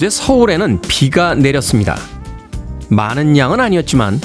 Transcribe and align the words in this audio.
어제 0.00 0.08
서울에는 0.08 0.80
비가 0.80 1.34
내렸습니다. 1.34 1.94
많은 2.88 3.36
양은 3.36 3.60
아니었지만 3.60 4.18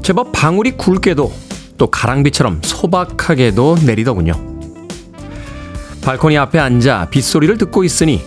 제법 0.00 0.30
방울이 0.30 0.76
굵게도 0.76 1.32
또 1.76 1.86
가랑비처럼 1.88 2.60
소박하게도 2.62 3.78
내리더군요. 3.84 4.34
발코니 6.02 6.38
앞에 6.38 6.60
앉아 6.60 7.08
빗소리를 7.10 7.58
듣고 7.58 7.82
있으니 7.82 8.24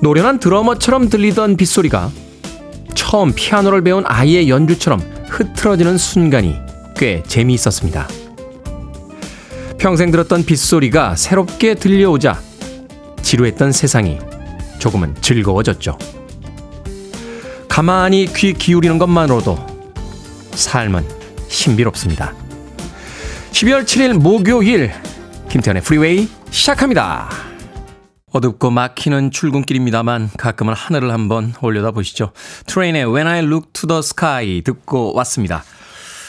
노련한 0.00 0.40
드러머처럼 0.40 1.10
들리던 1.10 1.56
빗소리가 1.56 2.10
처음 2.96 3.32
피아노를 3.32 3.84
배운 3.84 4.02
아이의 4.04 4.50
연주처럼 4.50 4.98
흐트러지는 5.28 5.96
순간이 5.96 6.56
꽤 6.96 7.22
재미있었습니다. 7.22 8.08
평생 9.78 10.10
들었던 10.10 10.44
빗소리가 10.44 11.14
새롭게 11.14 11.76
들려오자 11.76 12.40
지루했던 13.22 13.70
세상이 13.70 14.27
조금은 14.78 15.14
즐거워졌죠. 15.20 15.98
가만히 17.68 18.26
귀 18.34 18.52
기울이는 18.52 18.98
것만으로도 18.98 19.58
삶은 20.52 21.04
신비롭습니다. 21.48 22.34
12월 23.52 23.84
7일 23.84 24.18
목요일 24.18 24.92
김태훈의 25.48 25.82
프리웨이 25.82 26.28
시작합니다. 26.50 27.28
어둡고 28.30 28.70
막히는 28.70 29.30
출근길입니다만 29.30 30.30
가끔은 30.36 30.74
하늘을 30.74 31.12
한번 31.12 31.54
올려다 31.62 31.92
보시죠. 31.92 32.32
Train의 32.66 33.06
When 33.06 33.26
I 33.26 33.40
Look 33.40 33.72
to 33.72 33.86
the 33.86 34.00
Sky 34.00 34.62
듣고 34.62 35.14
왔습니다. 35.14 35.64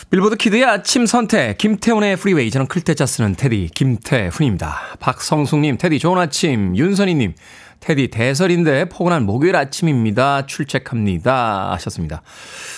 빌보드 0.09 0.37
kid의 0.37 0.65
아침 0.65 1.05
선택 1.05 1.57
김태훈의 1.57 2.15
프리웨이 2.15 2.49
저는 2.49 2.67
클 2.67 2.84
태자 2.84 3.05
쓰는 3.05 3.35
테디 3.35 3.69
김태훈입니다. 3.75 4.97
박성숙님 4.99 5.77
테디 5.77 5.99
좋은 5.99 6.17
아침 6.17 6.75
윤선희님 6.75 7.35
테디 7.79 8.09
대설인데 8.09 8.89
포근한 8.89 9.25
목요일 9.25 9.55
아침입니다. 9.55 10.45
출첵합니다. 10.45 11.71
하셨습니다. 11.73 12.21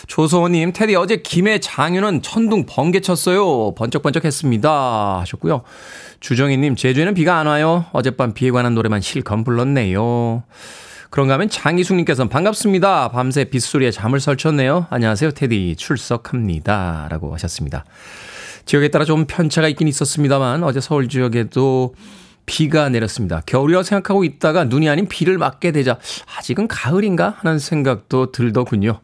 조소호님, 0.08 0.74
테디 0.74 0.96
어제 0.96 1.18
김해 1.18 1.60
장유는 1.60 2.22
천둥 2.22 2.66
번개 2.68 3.00
쳤어요. 3.00 3.74
번쩍번쩍 3.76 4.26
했습니다. 4.26 5.20
하셨고요. 5.20 5.64
주정희님, 6.20 6.76
제주에는 6.76 7.14
비가 7.14 7.40
안 7.40 7.48
와요. 7.48 7.86
어젯밤 7.94 8.34
비에 8.34 8.52
관한 8.52 8.76
노래만 8.76 9.02
실컷 9.02 9.44
불렀네요. 9.44 10.44
그런가 11.10 11.34
하면 11.34 11.50
장희숙님께서는 11.50 12.30
반갑습니다. 12.30 13.10
밤새 13.10 13.44
빗소리에 13.46 13.92
잠을 13.92 14.20
설쳤네요. 14.20 14.88
안녕하세요. 14.90 15.32
테디 15.32 15.76
출석합니다. 15.78 17.08
라고 17.10 17.34
하셨습니다. 17.34 17.84
지역에 18.66 18.88
따라 18.90 19.04
좀 19.04 19.26
편차가 19.26 19.68
있긴 19.68 19.88
있었습니다만 19.90 20.64
어제 20.64 20.80
서울 20.80 21.10
지역에도 21.10 21.96
비가 22.52 22.90
내렸습니다. 22.90 23.42
겨울이라고 23.46 23.84
생각하고 23.84 24.26
있다가 24.26 24.66
눈이 24.66 24.90
아닌 24.90 25.08
비를 25.08 25.38
맞게 25.38 25.72
되자 25.72 25.98
아직은 26.38 26.68
가을인가 26.68 27.36
하는 27.38 27.60
생각도 27.60 28.34
들더군요. 28.34 29.00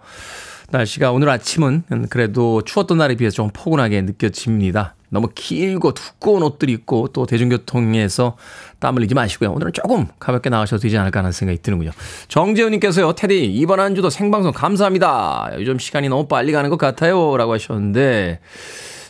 날씨가 0.69 1.13
오늘 1.13 1.29
아침은 1.29 1.83
그래도 2.09 2.61
추웠던 2.61 2.97
날에 2.97 3.15
비해서 3.15 3.35
좀 3.35 3.49
포근하게 3.53 4.01
느껴집니다. 4.01 4.95
너무 5.07 5.29
길고 5.33 5.93
두꺼운 5.93 6.43
옷들 6.43 6.69
입고 6.69 7.13
또 7.13 7.25
대중교통에서 7.25 8.35
땀 8.79 8.97
흘리지 8.97 9.15
마시고요. 9.15 9.53
오늘은 9.53 9.71
조금 9.71 10.07
가볍게 10.19 10.49
나가셔도 10.49 10.81
되지 10.81 10.97
않을까 10.97 11.19
하는 11.19 11.31
생각이 11.31 11.61
드는군요. 11.61 11.91
정재훈님께서요, 12.27 13.13
테디, 13.13 13.45
이번 13.45 13.79
한 13.79 13.95
주도 13.95 14.09
생방송 14.09 14.51
감사합니다. 14.51 15.51
요즘 15.53 15.79
시간이 15.79 16.09
너무 16.09 16.27
빨리 16.27 16.51
가는 16.51 16.69
것 16.69 16.75
같아요. 16.75 17.37
라고 17.37 17.53
하셨는데, 17.53 18.41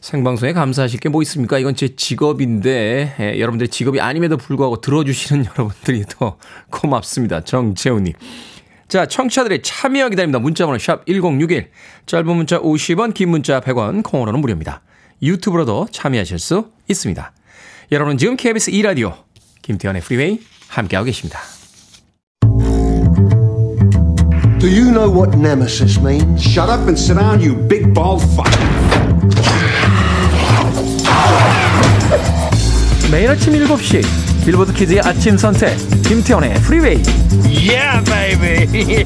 생방송에 0.08 0.54
감사하실 0.54 1.02
게 1.02 1.10
뭐 1.10 1.22
있습니까? 1.24 1.60
이건 1.60 1.76
제 1.76 1.90
직업인데 1.96 3.16
예, 3.20 3.40
여러분들의 3.40 3.68
직업이 3.70 4.00
아님에도 4.00 4.38
불구하고 4.38 4.80
들어주시는 4.80 5.46
여러분들이 5.52 6.04
더 6.08 6.38
고맙습니다. 6.70 7.42
정재훈님. 7.42 8.14
자, 8.88 9.06
청취자들의 9.06 9.62
참여 9.64 10.08
기다립니다. 10.10 10.40
문자번호 10.40 10.78
샵 10.78 11.06
1061. 11.08 11.72
짧은 12.06 12.26
문자 12.26 12.58
50원, 12.60 13.14
긴 13.14 13.30
문자 13.30 13.60
100원, 13.60 14.02
콩으로는 14.04 14.40
무료입니다. 14.40 14.82
유튜브로도 15.22 15.88
참여하실 15.92 16.40
수 16.40 16.72
있습니다. 16.88 17.34
여러분은 17.92 18.18
지금 18.18 18.38
KBS 18.38 18.72
2라디오 18.72 19.14
김태현의 19.62 20.02
프리웨이 20.02 20.40
함께하고 20.70 21.06
계십니다. 21.06 21.40
Do 24.60 24.70
you 24.70 24.90
know 24.92 25.10
what 25.14 25.38
nemesis 25.38 26.00
means? 26.00 26.42
Shut 26.42 26.70
up 26.70 26.84
and 26.88 26.98
sit 26.98 27.18
down, 27.20 27.42
you 27.42 27.56
big 27.68 27.94
bald 27.94 28.24
fuck. 28.24 28.48
매일 33.12 33.30
아침 33.30 33.54
7시 33.54 34.02
빌보드 34.46 34.74
키즈의 34.74 35.00
아침 35.00 35.38
선택 35.38 35.76
김태훈의 36.04 36.56
프리웨이 36.56 37.02
Yeah, 37.46 38.04
baby. 38.04 39.04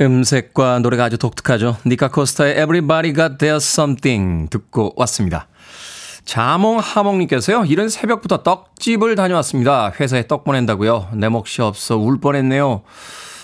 음색과 0.00 0.80
노래가 0.80 1.04
아주 1.04 1.18
독특하죠. 1.18 1.76
니카 1.86 2.08
코스타의 2.08 2.54
Everybody 2.54 3.14
Got 3.14 3.38
Their 3.38 3.56
Something 3.56 4.50
듣고 4.50 4.92
왔습니다. 4.96 5.48
자몽하몽님께서요. 6.24 7.64
이른 7.64 7.88
새벽부터 7.88 8.42
떡집을 8.42 9.16
다녀왔습니다. 9.16 9.92
회사에 9.98 10.26
떡 10.28 10.44
보낸다고요. 10.44 11.08
내 11.14 11.28
몫이 11.28 11.60
없어 11.62 11.96
울 11.98 12.20
뻔했네요. 12.20 12.82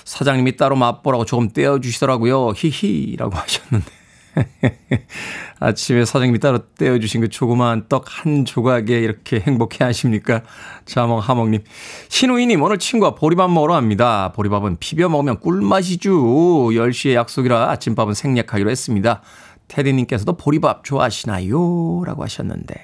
사장님이 0.04 0.56
따로 0.56 0.76
맛보라고 0.76 1.24
조금 1.24 1.50
떼어주시더라고요. 1.50 2.52
히히라고 2.56 3.36
하셨는데. 3.36 3.97
아침에 5.60 6.04
사장님이 6.04 6.38
따로 6.38 6.60
떼어주신 6.76 7.22
그 7.22 7.28
조그마한 7.28 7.86
떡 7.88 8.06
한 8.08 8.44
조각에 8.44 8.98
이렇게 8.98 9.40
행복해 9.40 9.84
하십니까? 9.84 10.42
자몽 10.86 11.18
하몽님. 11.18 11.62
신우이님, 12.08 12.62
오늘 12.62 12.78
친구와 12.78 13.14
보리밥 13.14 13.50
먹으러 13.50 13.74
갑니다. 13.74 14.32
보리밥은 14.34 14.78
비벼 14.80 15.08
먹으면 15.08 15.40
꿀맛이죠. 15.40 16.10
10시에 16.12 17.14
약속이라 17.14 17.70
아침밥은 17.70 18.14
생략하기로 18.14 18.70
했습니다. 18.70 19.22
테디님께서도 19.68 20.36
보리밥 20.36 20.84
좋아하시나요? 20.84 22.04
라고 22.04 22.22
하셨는데. 22.22 22.74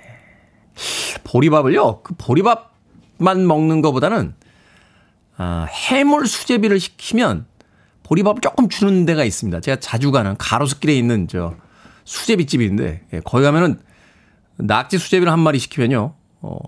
보리밥을요, 1.24 2.02
그 2.02 2.14
보리밥만 2.18 3.46
먹는 3.46 3.80
것보다는, 3.80 4.34
아, 5.36 5.66
해물 5.70 6.26
수제비를 6.26 6.78
시키면 6.80 7.46
보리밥을 8.04 8.40
조금 8.40 8.68
주는 8.68 9.04
데가 9.06 9.24
있습니다. 9.24 9.60
제가 9.60 9.80
자주 9.80 10.12
가는 10.12 10.36
가로수길에 10.38 10.94
있는 10.96 11.26
저 11.28 11.54
수제비집인데, 12.04 13.02
예, 13.12 13.20
거기 13.24 13.44
가면은 13.44 13.80
낙지 14.56 14.98
수제비를 14.98 15.32
한 15.32 15.40
마리 15.40 15.58
시키면요, 15.58 16.14
어, 16.42 16.58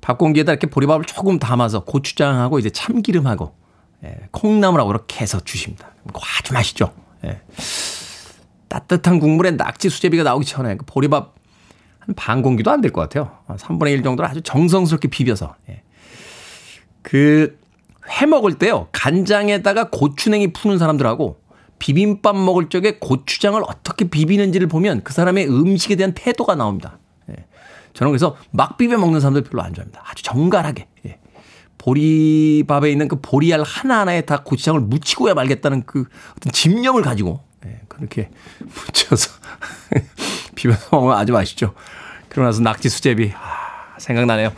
밥 0.00 0.18
공기에다 0.18 0.52
이렇게 0.52 0.66
보리밥을 0.66 1.04
조금 1.04 1.38
담아서 1.38 1.84
고추장하고 1.84 2.58
이제 2.58 2.70
참기름하고, 2.70 3.54
예, 4.04 4.16
콩나물하고 4.32 4.90
이렇게 4.90 5.20
해서 5.20 5.38
주십니다. 5.40 5.90
아주 6.38 6.52
맛있죠. 6.54 6.92
예. 7.24 7.40
따뜻한 8.68 9.18
국물에 9.18 9.50
낙지 9.52 9.88
수제비가 9.88 10.22
나오기 10.22 10.44
전에 10.46 10.76
그 10.76 10.84
보리밥 10.86 11.34
한 12.00 12.14
반 12.16 12.40
공기도 12.42 12.70
안 12.70 12.80
될 12.80 12.90
것 12.92 13.02
같아요. 13.02 13.36
3분의 13.48 13.92
1 13.92 14.02
정도를 14.02 14.30
아주 14.30 14.40
정성스럽게 14.40 15.08
비벼서. 15.08 15.56
예. 15.68 15.82
그, 17.02 17.58
회 18.10 18.26
먹을 18.26 18.54
때요, 18.54 18.88
간장에다가 18.92 19.90
고추냉이 19.90 20.52
푸는 20.52 20.78
사람들하고 20.78 21.40
비빔밥 21.78 22.36
먹을 22.36 22.68
적에 22.68 22.98
고추장을 22.98 23.60
어떻게 23.66 24.08
비비는지를 24.08 24.66
보면 24.66 25.02
그 25.04 25.12
사람의 25.12 25.48
음식에 25.48 25.96
대한 25.96 26.12
태도가 26.12 26.54
나옵니다. 26.54 26.98
예. 27.30 27.46
저는 27.94 28.10
그래서 28.10 28.36
막 28.50 28.76
비벼 28.76 28.98
먹는 28.98 29.20
사람들 29.20 29.44
별로 29.44 29.62
안 29.62 29.74
좋아합니다. 29.74 30.02
아주 30.04 30.22
정갈하게. 30.22 30.88
예. 31.06 31.18
보리밥에 31.78 32.90
있는 32.90 33.06
그 33.06 33.20
보리알 33.20 33.62
하나하나에 33.62 34.22
다 34.22 34.42
고추장을 34.42 34.80
묻히고야 34.80 35.34
말겠다는 35.34 35.84
그 35.86 36.04
어떤 36.36 36.52
집념을 36.52 37.02
가지고 37.02 37.40
예, 37.64 37.80
그렇게 37.88 38.30
묻혀서 38.58 39.30
비벼서 40.56 40.88
먹으면 40.90 41.16
아주 41.16 41.32
맛있죠. 41.32 41.74
그러고 42.28 42.46
나서 42.46 42.60
낙지 42.60 42.88
수제비 42.88 43.32
아, 43.34 43.98
생각나네요. 43.98 44.52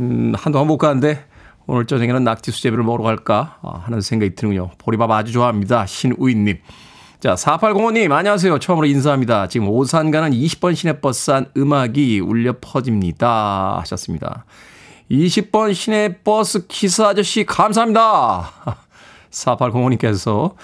음, 0.00 0.32
한동안 0.36 0.66
못 0.66 0.78
가는데 0.78 1.24
오늘 1.68 1.84
저녁에는 1.84 2.22
낙지 2.22 2.52
수제비를 2.52 2.84
먹으러 2.84 3.02
갈까 3.02 3.58
아, 3.62 3.80
하는 3.84 4.00
생각이 4.00 4.36
드는군요. 4.36 4.70
보리밥 4.78 5.10
아주 5.10 5.32
좋아합니다. 5.32 5.84
신우인님. 5.86 6.58
자, 7.18 7.34
4805님, 7.34 8.12
안녕하세요. 8.12 8.60
처음으로 8.60 8.86
인사합니다. 8.86 9.48
지금 9.48 9.68
오산 9.68 10.12
가는 10.12 10.30
20번 10.30 10.76
시내버스 10.76 11.30
안 11.32 11.46
음악이 11.56 12.20
울려 12.20 12.54
퍼집니다. 12.60 13.78
하셨습니다. 13.80 14.44
20번 15.10 15.74
시내버스 15.74 16.68
키스 16.68 17.02
아저씨, 17.02 17.44
감사합니다. 17.44 18.76
4805님께서 19.30 20.54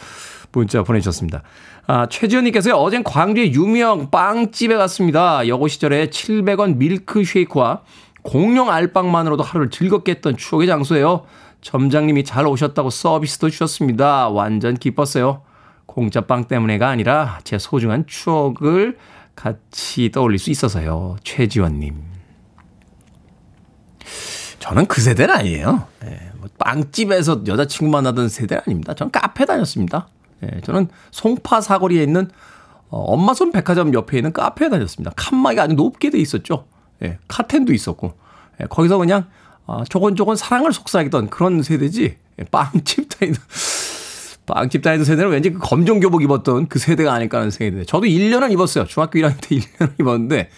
문자 0.53 0.85
보내주셨습니다. 0.85 1.43
아, 1.89 2.07
최지현님께서요, 2.09 2.75
어젠 2.75 3.03
광주의 3.03 3.53
유명 3.55 4.11
빵집에 4.11 4.77
갔습니다. 4.77 5.49
여고 5.49 5.67
시절에 5.67 6.11
700원 6.11 6.77
밀크쉐이크와 6.77 7.81
공룡 8.23 8.71
알빵만으로도 8.71 9.43
하루를 9.43 9.71
즐겁게 9.71 10.13
했던 10.13 10.37
추억의 10.37 10.67
장소예요. 10.67 11.25
점장님이 11.61 12.25
잘 12.25 12.47
오셨다고 12.47 12.91
서비스도 12.91 13.51
주셨습니다. 13.51 14.29
완전 14.29 14.75
기뻤어요. 14.75 15.43
공짜빵 15.87 16.49
때문에가 16.49 16.89
아니라 16.89 17.39
제 17.45 17.59
소중한 17.59 18.07
추억을 18.07 18.97
같이 19.35 20.11
떠올릴 20.11 20.39
수 20.39 20.51
있어서요. 20.51 21.17
최지원님. 21.25 22.03
저는 24.59 24.87
그 24.87 25.01
세대는 25.01 25.35
아니에요. 25.35 25.87
예, 26.05 26.31
뭐 26.39 26.49
빵집에서 26.59 27.43
여자친구 27.47 27.91
만나던 27.91 28.29
세대는 28.29 28.63
아닙니다. 28.67 28.95
저는 28.95 29.11
카페 29.11 29.45
다녔습니다. 29.45 30.09
예, 30.45 30.61
저는 30.61 30.89
송파 31.11 31.61
사거리에 31.61 32.03
있는 32.03 32.31
어, 32.89 32.99
엄마 32.99 33.35
손 33.35 33.53
백화점 33.53 33.93
옆에 33.95 34.19
있는 34.19 34.33
카페에 34.33 34.69
다녔습니다. 34.69 35.13
칸막이가 35.17 35.65
아주 35.65 35.75
높게 35.75 36.11
돼 36.11 36.19
있었죠. 36.19 36.67
예, 37.05 37.19
카텐도 37.29 37.73
있었고. 37.73 38.15
예, 38.61 38.67
거기서 38.67 38.99
그냥 38.99 39.27
아, 39.67 39.85
조곤조곤 39.89 40.37
사랑을 40.37 40.73
속삭이던 40.73 41.31
그런 41.31 41.63
세대지. 41.63 42.17
예, 42.39 42.45
빵집 42.45 43.09
다니던 43.09 43.43
빵집 44.47 44.83
다니던 44.83 45.05
세대는 45.05 45.31
왠지 45.31 45.51
그 45.51 45.59
검정 45.61 46.01
교복 46.01 46.23
입었던 46.23 46.69
그 46.69 46.79
세대가 46.79 47.13
아닐까 47.13 47.39
하는 47.39 47.51
생각이 47.51 47.71
드네요. 47.71 47.85
저도 47.85 48.07
1년은 48.07 48.53
입었어요. 48.53 48.87
중학교 48.87 49.19
1학년 49.19 49.41
때 49.41 49.57
1년을 49.57 49.93
입었는데 50.01 50.51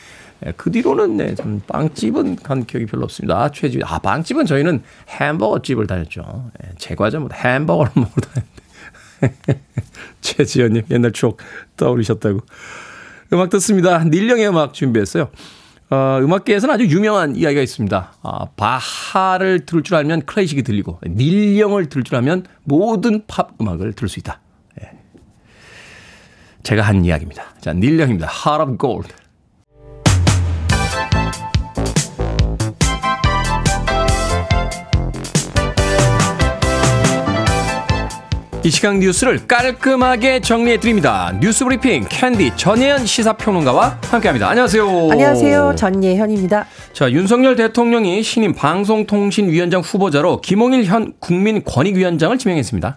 예, 0.46 0.52
그 0.56 0.70
뒤로는 0.70 1.16
네, 1.16 1.34
좀 1.34 1.60
빵집은 1.66 2.36
간 2.36 2.64
기억이 2.64 2.86
별로 2.86 3.04
없습니다. 3.04 3.38
아, 3.40 3.50
최지 3.50 3.80
아, 3.84 3.98
빵집은 3.98 4.46
저희는 4.46 4.82
햄버거 5.08 5.60
집을 5.62 5.86
다녔죠. 5.86 6.50
예, 6.62 6.70
제과점 6.78 7.28
햄버거를 7.32 7.92
먹으러 7.96 8.26
다녔는데. 8.28 8.64
최지연님, 10.20 10.82
옛날 10.90 11.12
추억 11.12 11.38
떠오르셨다고. 11.76 12.40
음악 13.32 13.50
듣습니다. 13.50 14.04
닐령의 14.04 14.48
음악 14.48 14.74
준비했어요. 14.74 15.30
어, 15.90 16.18
음악계에서는 16.22 16.74
아주 16.74 16.86
유명한 16.86 17.36
이야기가 17.36 17.60
있습니다. 17.60 18.14
아, 18.22 18.46
바하를 18.56 19.66
들을 19.66 19.82
줄 19.82 19.96
알면 19.96 20.22
클래식이 20.22 20.62
들리고, 20.62 20.98
닐령을 21.06 21.88
들을 21.88 22.04
줄 22.04 22.16
알면 22.16 22.46
모든 22.64 23.26
팝 23.26 23.50
음악을 23.60 23.92
들을 23.92 24.08
수 24.08 24.18
있다. 24.18 24.40
예. 24.82 24.90
제가 26.62 26.82
한 26.82 27.04
이야기입니다. 27.04 27.44
자, 27.60 27.72
닐령입니다. 27.72 28.28
Heart 28.28 28.70
of 28.70 28.78
Gold. 28.78 29.23
이 38.64 38.70
시간 38.70 38.98
뉴스를 38.98 39.46
깔끔하게 39.46 40.40
정리해 40.40 40.80
드립니다. 40.80 41.36
뉴스 41.38 41.66
브리핑 41.66 42.06
캔디 42.08 42.52
전예현 42.56 43.04
시사평론가와 43.04 43.98
함께합니다. 44.04 44.48
안녕하세요. 44.48 45.10
안녕하세요. 45.10 45.74
전예현입니다. 45.76 46.64
자, 46.94 47.12
윤석열 47.12 47.56
대통령이 47.56 48.22
신임 48.22 48.54
방송통신위원장 48.54 49.82
후보자로 49.82 50.40
김홍일 50.40 50.86
현 50.86 51.12
국민권익위원장을 51.18 52.38
지명했습니다. 52.38 52.96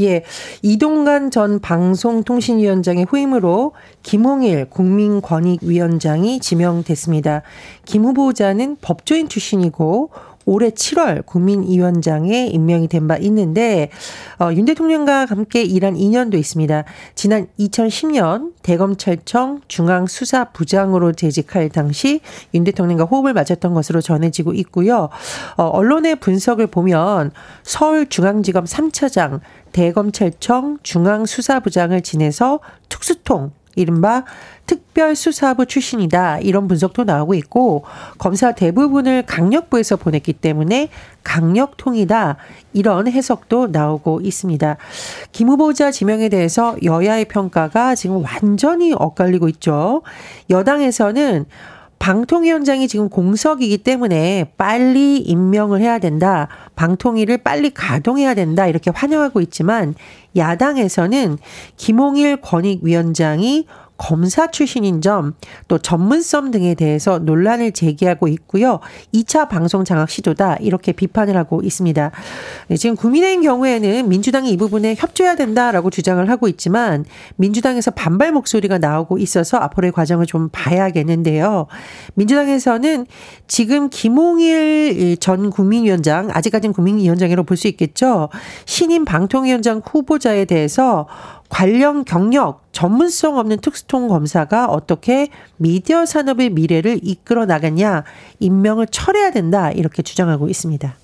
예, 0.00 0.24
이동관 0.62 1.30
전 1.30 1.60
방송통신위원장의 1.60 3.04
후임으로 3.06 3.72
김홍일 4.02 4.70
국민권익위원장이 4.70 6.40
지명됐습니다. 6.40 7.42
김 7.84 8.04
후보자는 8.04 8.78
법조인 8.80 9.28
출신이고 9.28 10.10
올해 10.46 10.70
7월 10.70 11.24
국민위원장에 11.26 12.46
임명이 12.46 12.88
된 12.88 13.02
바 13.02 13.16
있는데 13.16 13.90
어, 14.38 14.52
윤 14.52 14.64
대통령과 14.64 15.24
함께 15.24 15.62
일한 15.62 15.96
인연도 15.96 16.36
있습니다. 16.36 16.84
지난 17.16 17.48
2010년 17.58 18.52
대검찰청 18.62 19.60
중앙수사부장으로 19.66 21.12
재직할 21.12 21.68
당시 21.68 22.20
윤 22.54 22.62
대통령과 22.62 23.04
호흡을 23.04 23.32
맞췄던 23.32 23.74
것으로 23.74 24.00
전해지고 24.00 24.52
있고요. 24.54 25.08
어, 25.56 25.64
언론의 25.64 26.16
분석을 26.16 26.68
보면 26.68 27.32
서울중앙지검 27.64 28.64
3차장 28.64 29.40
대검찰청 29.72 30.78
중앙수사부장을 30.82 32.02
지내서 32.02 32.60
특수통 32.88 33.50
이른바 33.74 34.24
특별수사부 34.66 35.66
출신이다. 35.66 36.38
이런 36.38 36.68
분석도 36.68 37.04
나오고 37.04 37.34
있고, 37.34 37.84
검사 38.18 38.52
대부분을 38.52 39.24
강력부에서 39.26 39.96
보냈기 39.96 40.34
때문에 40.34 40.88
강력통이다. 41.24 42.36
이런 42.72 43.08
해석도 43.08 43.68
나오고 43.68 44.20
있습니다. 44.22 44.76
김 45.32 45.48
후보자 45.48 45.90
지명에 45.90 46.28
대해서 46.28 46.76
여야의 46.82 47.26
평가가 47.26 47.94
지금 47.94 48.22
완전히 48.24 48.92
엇갈리고 48.92 49.48
있죠. 49.48 50.02
여당에서는 50.50 51.46
방통위원장이 52.02 52.88
지금 52.88 53.08
공석이기 53.08 53.78
때문에 53.78 54.54
빨리 54.56 55.18
임명을 55.18 55.80
해야 55.80 56.00
된다. 56.00 56.48
방통위를 56.74 57.38
빨리 57.38 57.70
가동해야 57.70 58.34
된다. 58.34 58.66
이렇게 58.66 58.90
환영하고 58.92 59.40
있지만 59.40 59.94
야당에서는 60.34 61.38
김홍일 61.76 62.40
권익위원장이 62.40 63.68
검사 64.02 64.50
출신인 64.50 65.00
점, 65.00 65.34
또 65.68 65.78
전문성 65.78 66.50
등에 66.50 66.74
대해서 66.74 67.20
논란을 67.20 67.70
제기하고 67.70 68.26
있고요. 68.26 68.80
2차 69.14 69.48
방송 69.48 69.84
장악 69.84 70.10
시도다 70.10 70.56
이렇게 70.56 70.90
비판을 70.90 71.36
하고 71.36 71.62
있습니다. 71.62 72.10
네, 72.66 72.76
지금 72.76 72.96
국민의힘 72.96 73.42
경우에는 73.42 74.08
민주당이 74.08 74.50
이 74.50 74.56
부분에 74.56 74.96
협조해야 74.98 75.36
된다라고 75.36 75.90
주장을 75.90 76.28
하고 76.28 76.48
있지만 76.48 77.04
민주당에서 77.36 77.92
반발 77.92 78.32
목소리가 78.32 78.78
나오고 78.78 79.18
있어서 79.18 79.58
앞으로의 79.58 79.92
과정을 79.92 80.26
좀 80.26 80.48
봐야겠는데요. 80.50 81.68
민주당에서는 82.14 83.06
지금 83.46 83.88
김홍일 83.88 85.16
전 85.18 85.50
국민위원장 85.50 86.28
아직까지는 86.32 86.72
국민위원장이라고 86.72 87.46
볼 87.46 87.56
수 87.56 87.68
있겠죠. 87.68 88.30
신임 88.64 89.04
방통위원장 89.04 89.82
후보자에 89.84 90.46
대해서 90.46 91.06
관련 91.62 92.06
경력, 92.06 92.62
전문성 92.72 93.36
없는 93.36 93.58
특수통 93.60 94.08
검사가 94.08 94.68
어떻게 94.68 95.28
미디어 95.58 96.06
산업의 96.06 96.48
미래를 96.48 97.00
이끌어 97.02 97.44
나갔냐, 97.44 98.04
임명을 98.40 98.86
철회해야 98.90 99.32
된다, 99.32 99.70
이렇게 99.70 100.00
주장하고 100.02 100.48
있습니다. 100.48 100.94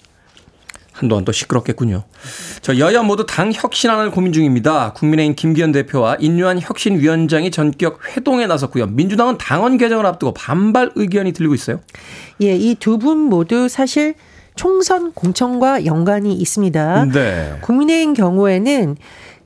한동안 0.92 1.26
또 1.26 1.32
시끄럽겠군요. 1.32 2.02
저 2.62 2.78
여야 2.78 3.02
모두 3.02 3.26
당 3.26 3.52
혁신안을 3.52 4.10
고민 4.10 4.32
중입니다. 4.32 4.94
국민의힘 4.94 5.36
김기현 5.36 5.70
대표와 5.72 6.14
인류한 6.18 6.58
혁신위원장이 6.60 7.50
전격 7.50 8.00
회동에 8.16 8.46
나섰고요. 8.46 8.86
민주당은 8.86 9.36
당원 9.36 9.76
개정을 9.76 10.06
앞두고 10.06 10.32
반발 10.32 10.90
의견이 10.94 11.32
들리고 11.34 11.54
있어요. 11.54 11.80
예, 12.40 12.56
이 12.56 12.74
두 12.74 12.96
분 12.98 13.18
모두 13.18 13.68
사실 13.68 14.14
총선 14.56 15.12
공천과 15.12 15.84
연관이 15.84 16.32
있습니다. 16.34 17.04
네. 17.12 17.58
국민의힘 17.60 18.14
경우에는 18.14 18.96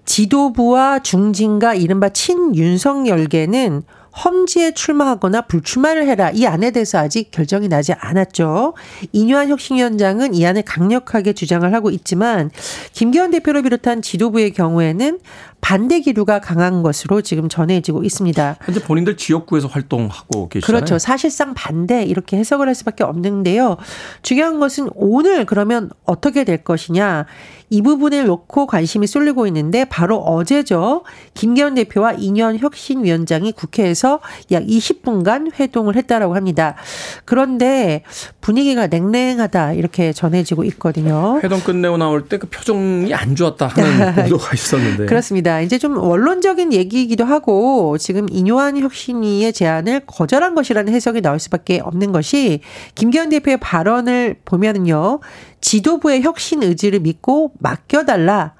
지도부와 0.04 1.00
중진과 1.00 1.74
이른바 1.74 2.08
친윤석열계는 2.08 3.82
험지에 4.24 4.72
출마하거나 4.72 5.42
불출마를 5.42 6.06
해라. 6.06 6.30
이 6.30 6.46
안에 6.46 6.70
대해서 6.70 6.98
아직 6.98 7.30
결정이 7.30 7.68
나지 7.68 7.92
않았죠. 7.92 8.74
이뇨한 9.12 9.48
혁신위원장은 9.48 10.34
이 10.34 10.46
안을 10.46 10.62
강력하게 10.62 11.32
주장을 11.32 11.72
하고 11.72 11.90
있지만 11.90 12.50
김기현 12.92 13.30
대표를 13.30 13.62
비롯한 13.62 14.02
지도부의 14.02 14.52
경우에는 14.52 15.18
반대 15.62 16.00
기류가 16.00 16.40
강한 16.40 16.82
것으로 16.82 17.22
지금 17.22 17.48
전해지고 17.48 18.02
있습니다. 18.02 18.56
현재 18.64 18.82
본인들 18.82 19.16
지역구에서 19.16 19.68
활동하고 19.68 20.48
계시잖아요. 20.48 20.80
그렇죠. 20.80 20.98
사실상 20.98 21.54
반대 21.54 22.02
이렇게 22.02 22.36
해석을 22.36 22.66
할 22.66 22.74
수밖에 22.74 23.04
없는데요. 23.04 23.76
중요한 24.22 24.58
것은 24.58 24.88
오늘 24.94 25.46
그러면 25.46 25.90
어떻게 26.04 26.42
될 26.42 26.64
것이냐. 26.64 27.26
이 27.70 27.80
부분을 27.80 28.26
놓고 28.26 28.66
관심이 28.66 29.06
쏠리고 29.06 29.46
있는데 29.46 29.84
바로 29.84 30.18
어제죠. 30.18 31.04
김기현 31.34 31.76
대표와 31.76 32.14
이년 32.14 32.58
혁신위원장이 32.58 33.52
국회에서 33.52 34.01
약 34.50 34.62
20분간 34.64 35.50
회동을 35.58 35.96
했다라고 35.96 36.34
합니다. 36.36 36.74
그런데 37.24 38.02
분위기가 38.40 38.86
냉랭하다 38.86 39.72
이렇게 39.74 40.12
전해지고 40.12 40.64
있거든요. 40.64 41.40
회동 41.42 41.60
끝내고 41.60 41.96
나올 41.96 42.28
때 42.28 42.38
그 42.38 42.48
표정이 42.48 43.14
안 43.14 43.36
좋았다 43.36 43.68
하는 43.68 44.14
보도가 44.24 44.54
있었는데. 44.54 45.06
그렇습니다. 45.06 45.60
이제 45.60 45.78
좀 45.78 45.96
원론적인 45.96 46.72
얘기이기도 46.72 47.24
하고 47.24 47.96
지금 47.98 48.26
이뇨한 48.30 48.78
혁신위의 48.78 49.52
제안을 49.52 50.02
거절한 50.06 50.54
것이라는 50.54 50.92
해석이 50.92 51.20
나올 51.20 51.38
수밖에 51.38 51.80
없는 51.80 52.10
것이 52.10 52.60
김기현 52.96 53.28
대표의 53.28 53.58
발언을 53.58 54.36
보면은요. 54.44 55.20
지도부의 55.60 56.22
혁신 56.22 56.62
의지를 56.62 57.00
믿고 57.00 57.52
맡겨달라. 57.60 58.54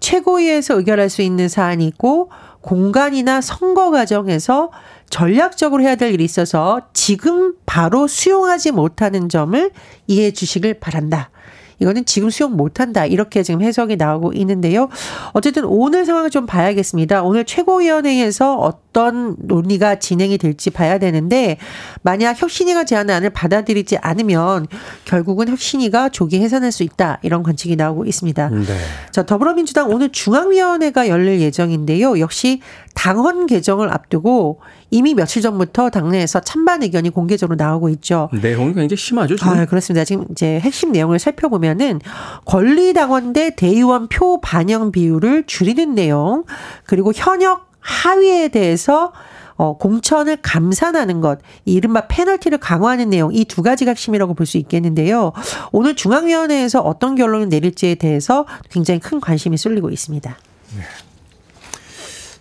최고위에서 0.00 0.76
의결할 0.78 1.10
수 1.10 1.22
있는 1.22 1.48
사안이 1.48 1.86
있고 1.88 2.30
공간이나 2.66 3.40
선거 3.40 3.92
과정에서 3.92 4.72
전략적으로 5.08 5.84
해야 5.84 5.94
될 5.94 6.12
일이 6.12 6.24
있어서 6.24 6.80
지금 6.92 7.54
바로 7.64 8.08
수용하지 8.08 8.72
못하는 8.72 9.28
점을 9.28 9.70
이해해 10.08 10.32
주시길 10.32 10.80
바란다. 10.80 11.30
이거는 11.78 12.04
지금 12.04 12.30
수용 12.30 12.56
못한다. 12.56 13.06
이렇게 13.06 13.42
지금 13.42 13.62
해석이 13.62 13.96
나오고 13.96 14.32
있는데요. 14.34 14.88
어쨌든 15.32 15.64
오늘 15.64 16.04
상황을 16.06 16.30
좀 16.30 16.46
봐야겠습니다. 16.46 17.22
오늘 17.22 17.44
최고위원회에서 17.44 18.56
어떤 18.56 19.36
논의가 19.38 19.96
진행이 19.98 20.38
될지 20.38 20.70
봐야 20.70 20.98
되는데 20.98 21.58
만약 22.02 22.40
혁신위가 22.40 22.84
제안을 22.84 23.14
안을 23.14 23.30
받아들이지 23.30 23.98
않으면 23.98 24.66
결국은 25.04 25.48
혁신위가 25.48 26.08
조기 26.10 26.40
해산할 26.40 26.72
수 26.72 26.82
있다. 26.82 27.18
이런 27.22 27.42
관측이 27.42 27.76
나오고 27.76 28.06
있습니다. 28.06 28.48
네. 28.48 28.64
자, 29.10 29.24
더불어민주당 29.24 29.90
오늘 29.90 30.10
중앙위원회가 30.10 31.08
열릴 31.08 31.40
예정인데요. 31.40 32.18
역시 32.20 32.60
당헌 32.94 33.46
개정을 33.46 33.92
앞두고 33.92 34.60
이미 34.90 35.14
며칠 35.14 35.42
전부터 35.42 35.90
당내에서 35.90 36.40
찬반 36.40 36.82
의견이 36.82 37.10
공개적으로 37.10 37.56
나오고 37.56 37.88
있죠. 37.90 38.28
내용이 38.32 38.74
굉장히 38.74 38.96
심하죠, 38.96 39.36
지금. 39.36 39.52
아, 39.52 39.64
그렇습니다. 39.66 40.04
지금 40.04 40.24
이제 40.30 40.60
핵심 40.60 40.92
내용을 40.92 41.18
살펴보면은 41.18 42.00
권리당원 42.44 43.32
대 43.32 43.54
대의원 43.54 44.08
표 44.08 44.40
반영 44.40 44.92
비율을 44.92 45.44
줄이는 45.46 45.94
내용, 45.94 46.44
그리고 46.84 47.12
현역 47.14 47.66
하위에 47.80 48.48
대해서 48.48 49.12
어, 49.58 49.78
공천을 49.78 50.36
감산하는 50.42 51.22
것, 51.22 51.38
이른바 51.64 52.06
페널티를 52.08 52.58
강화하는 52.58 53.08
내용, 53.08 53.32
이 53.34 53.46
두 53.46 53.62
가지가 53.62 53.92
핵심이라고 53.92 54.34
볼 54.34 54.44
수 54.46 54.58
있겠는데요. 54.58 55.32
오늘 55.72 55.96
중앙위원회에서 55.96 56.80
어떤 56.82 57.14
결론을 57.14 57.48
내릴지에 57.48 57.94
대해서 57.94 58.46
굉장히 58.70 59.00
큰 59.00 59.18
관심이 59.18 59.56
쏠리고 59.56 59.88
있습니다. 59.90 60.36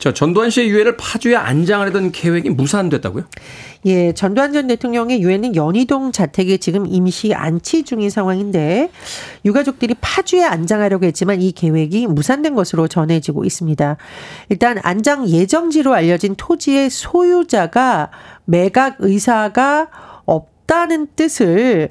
저 0.05 0.13
전두환 0.13 0.51
씨의 0.51 0.69
유해를 0.69 0.97
파주에 0.97 1.35
안장하려던 1.35 2.11
계획이 2.11 2.51
무산됐다고요? 2.51 3.23
예, 3.87 4.13
전두환 4.13 4.53
전 4.53 4.67
대통령의 4.67 5.19
유해는 5.19 5.55
연희동 5.55 6.11
자택에 6.11 6.57
지금 6.57 6.85
임시 6.85 7.33
안치 7.33 7.81
중인 7.81 8.11
상황인데 8.11 8.91
유가족들이 9.45 9.95
파주에 9.99 10.43
안장하려고 10.43 11.07
했지만 11.07 11.41
이 11.41 11.51
계획이 11.51 12.05
무산된 12.05 12.53
것으로 12.53 12.87
전해지고 12.87 13.45
있습니다. 13.45 13.97
일단 14.49 14.77
안장 14.83 15.27
예정지로 15.27 15.95
알려진 15.95 16.35
토지의 16.35 16.91
소유자가 16.91 18.11
매각 18.45 18.97
의사가 18.99 19.87
없다는 20.25 21.07
뜻을 21.15 21.89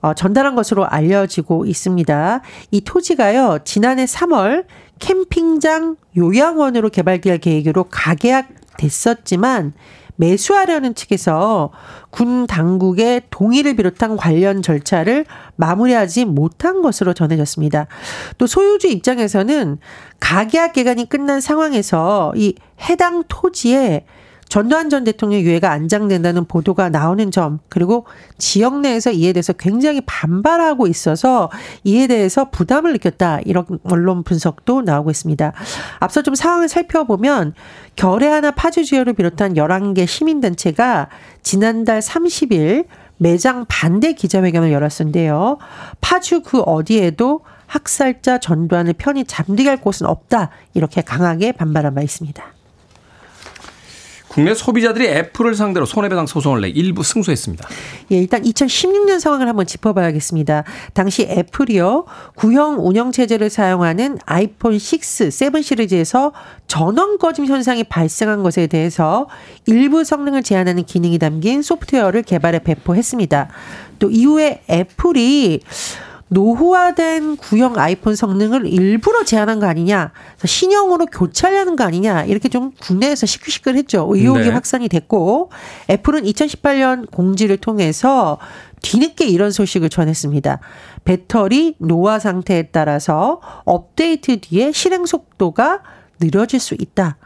어, 0.00 0.14
전달한 0.14 0.56
것으로 0.56 0.84
알려지고 0.84 1.66
있습니다. 1.66 2.40
이 2.72 2.80
토지가요, 2.80 3.60
지난해 3.64 4.04
3월 4.04 4.64
캠핑장 5.02 5.96
요양원으로 6.16 6.88
개발될 6.88 7.38
계획으로 7.38 7.86
가계약됐었지만 7.90 9.72
매수하려는 10.14 10.94
측에서 10.94 11.72
군 12.10 12.46
당국의 12.46 13.22
동의를 13.30 13.74
비롯한 13.74 14.16
관련 14.16 14.62
절차를 14.62 15.24
마무리하지 15.56 16.26
못한 16.26 16.82
것으로 16.82 17.14
전해졌습니다. 17.14 17.88
또 18.38 18.46
소유주 18.46 18.86
입장에서는 18.86 19.78
가계약 20.20 20.74
기간이 20.74 21.08
끝난 21.08 21.40
상황에서 21.40 22.32
이 22.36 22.54
해당 22.88 23.24
토지에 23.26 24.04
전두환 24.52 24.90
전 24.90 25.02
대통령 25.02 25.40
유해가 25.40 25.70
안장된다는 25.70 26.44
보도가 26.44 26.90
나오는 26.90 27.30
점, 27.30 27.60
그리고 27.70 28.04
지역 28.36 28.80
내에서 28.80 29.10
이에 29.10 29.32
대해서 29.32 29.54
굉장히 29.54 30.02
반발하고 30.04 30.86
있어서 30.88 31.50
이에 31.84 32.06
대해서 32.06 32.50
부담을 32.50 32.92
느꼈다. 32.92 33.40
이런 33.46 33.64
언론 33.82 34.22
분석도 34.22 34.82
나오고 34.82 35.10
있습니다. 35.10 35.54
앞서 36.00 36.20
좀 36.20 36.34
상황을 36.34 36.68
살펴보면 36.68 37.54
결의 37.96 38.28
하나 38.28 38.50
파주 38.50 38.84
지역을 38.84 39.14
비롯한 39.14 39.54
11개 39.54 40.06
시민단체가 40.06 41.08
지난달 41.42 42.00
30일 42.00 42.84
매장 43.16 43.64
반대 43.70 44.12
기자회견을 44.12 44.70
열었는데요. 44.70 45.56
파주 46.02 46.42
그 46.42 46.60
어디에도 46.60 47.40
학살자 47.68 48.36
전두환을 48.36 48.92
편히 48.98 49.24
잠들게 49.24 49.70
할 49.70 49.78
곳은 49.78 50.06
없다. 50.06 50.50
이렇게 50.74 51.00
강하게 51.00 51.52
반발한 51.52 51.94
바 51.94 52.02
있습니다. 52.02 52.61
국내 54.32 54.54
소비자들이 54.54 55.06
애플을 55.08 55.54
상대로 55.54 55.84
손해배상 55.84 56.26
소송을 56.26 56.62
내 56.62 56.68
일부 56.68 57.02
승소했습니다. 57.02 57.68
예, 58.12 58.16
일단 58.16 58.42
2016년 58.42 59.20
상황을 59.20 59.46
한번 59.46 59.66
짚어봐야겠습니다. 59.66 60.64
당시 60.94 61.22
애플이요 61.24 62.06
구형 62.34 62.78
운영 62.86 63.12
체제를 63.12 63.50
사용하는 63.50 64.18
아이폰 64.24 64.74
6, 64.74 64.80
7 64.80 65.62
시리즈에서 65.62 66.32
전원 66.66 67.18
꺼짐 67.18 67.44
현상이 67.44 67.84
발생한 67.84 68.42
것에 68.42 68.66
대해서 68.66 69.28
일부 69.66 70.02
성능을 70.02 70.42
제한하는 70.42 70.84
기능이 70.84 71.18
담긴 71.18 71.60
소프트웨어를 71.60 72.22
개발해 72.22 72.60
배포했습니다. 72.60 73.48
또 73.98 74.10
이후에 74.10 74.62
애플이 74.70 75.60
노후화된 76.32 77.36
구형 77.36 77.78
아이폰 77.78 78.16
성능을 78.16 78.66
일부러 78.66 79.24
제한한 79.24 79.60
거 79.60 79.66
아니냐, 79.66 80.12
신형으로 80.44 81.06
교체하려는 81.06 81.76
거 81.76 81.84
아니냐, 81.84 82.24
이렇게 82.24 82.48
좀 82.48 82.72
국내에서 82.80 83.26
시끌시끌했죠. 83.26 84.08
의혹이 84.10 84.40
네. 84.40 84.48
확산이 84.48 84.88
됐고, 84.88 85.50
애플은 85.90 86.24
2018년 86.24 87.10
공지를 87.10 87.58
통해서 87.58 88.38
뒤늦게 88.80 89.26
이런 89.26 89.50
소식을 89.50 89.90
전했습니다. 89.90 90.58
배터리 91.04 91.74
노화 91.78 92.18
상태에 92.18 92.64
따라서 92.64 93.40
업데이트 93.64 94.40
뒤에 94.40 94.72
실행 94.72 95.06
속도가 95.06 95.82
느려질 96.20 96.60
수 96.60 96.74
있다. 96.78 97.16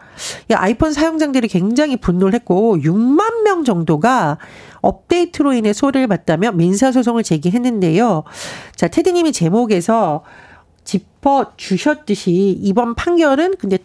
이 0.51 0.55
아이폰 0.55 0.93
사용자들이 0.93 1.49
굉장히 1.49 1.97
분노를 1.97 2.35
했고 2.35 2.77
6만 2.79 3.43
명 3.43 3.65
정도가 3.65 4.39
업데이트로 4.81 5.53
인해 5.55 5.73
소리를 5.73 6.07
봤다며 6.07 6.53
민사 6.53 6.93
소송을 6.93 7.23
제기했는데요. 7.23 8.25
자, 8.75 8.89
테디 8.89 9.13
님이 9.13 9.33
제목에서 9.33 10.23
짚어 10.85 11.53
주셨듯이 11.57 12.59
이번 12.63 12.95
판결은 12.95 13.57
근데 13.59 13.79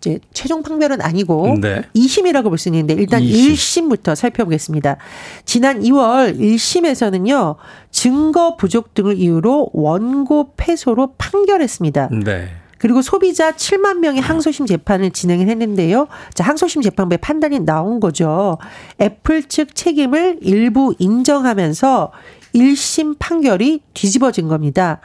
이제 0.00 0.20
최종 0.32 0.62
판결은 0.62 1.02
아니고 1.02 1.56
네. 1.60 1.82
2심이라고 1.94 2.44
볼 2.44 2.56
수 2.58 2.68
있는데 2.68 2.94
일단 2.94 3.20
2심. 3.20 3.52
1심부터 3.52 4.14
살펴보겠습니다. 4.14 4.96
지난 5.44 5.80
2월 5.82 6.38
1심에서는요. 6.38 7.56
증거 7.90 8.56
부족 8.56 8.94
등을 8.94 9.16
이유로 9.18 9.70
원고 9.72 10.52
패소로 10.56 11.14
판결했습니다. 11.18 12.10
네. 12.24 12.48
그리고 12.78 13.02
소비자 13.02 13.52
7만 13.52 13.98
명이 13.98 14.20
항소심 14.20 14.66
재판을 14.66 15.10
진행을 15.10 15.48
했는데요. 15.48 16.08
자, 16.34 16.44
항소심 16.44 16.82
재판부의 16.82 17.18
판단이 17.18 17.60
나온 17.60 18.00
거죠. 18.00 18.58
애플 19.00 19.42
측 19.42 19.74
책임을 19.74 20.38
일부 20.42 20.94
인정하면서 20.98 22.12
1심 22.54 23.16
판결이 23.18 23.82
뒤집어진 23.94 24.48
겁니다. 24.48 25.00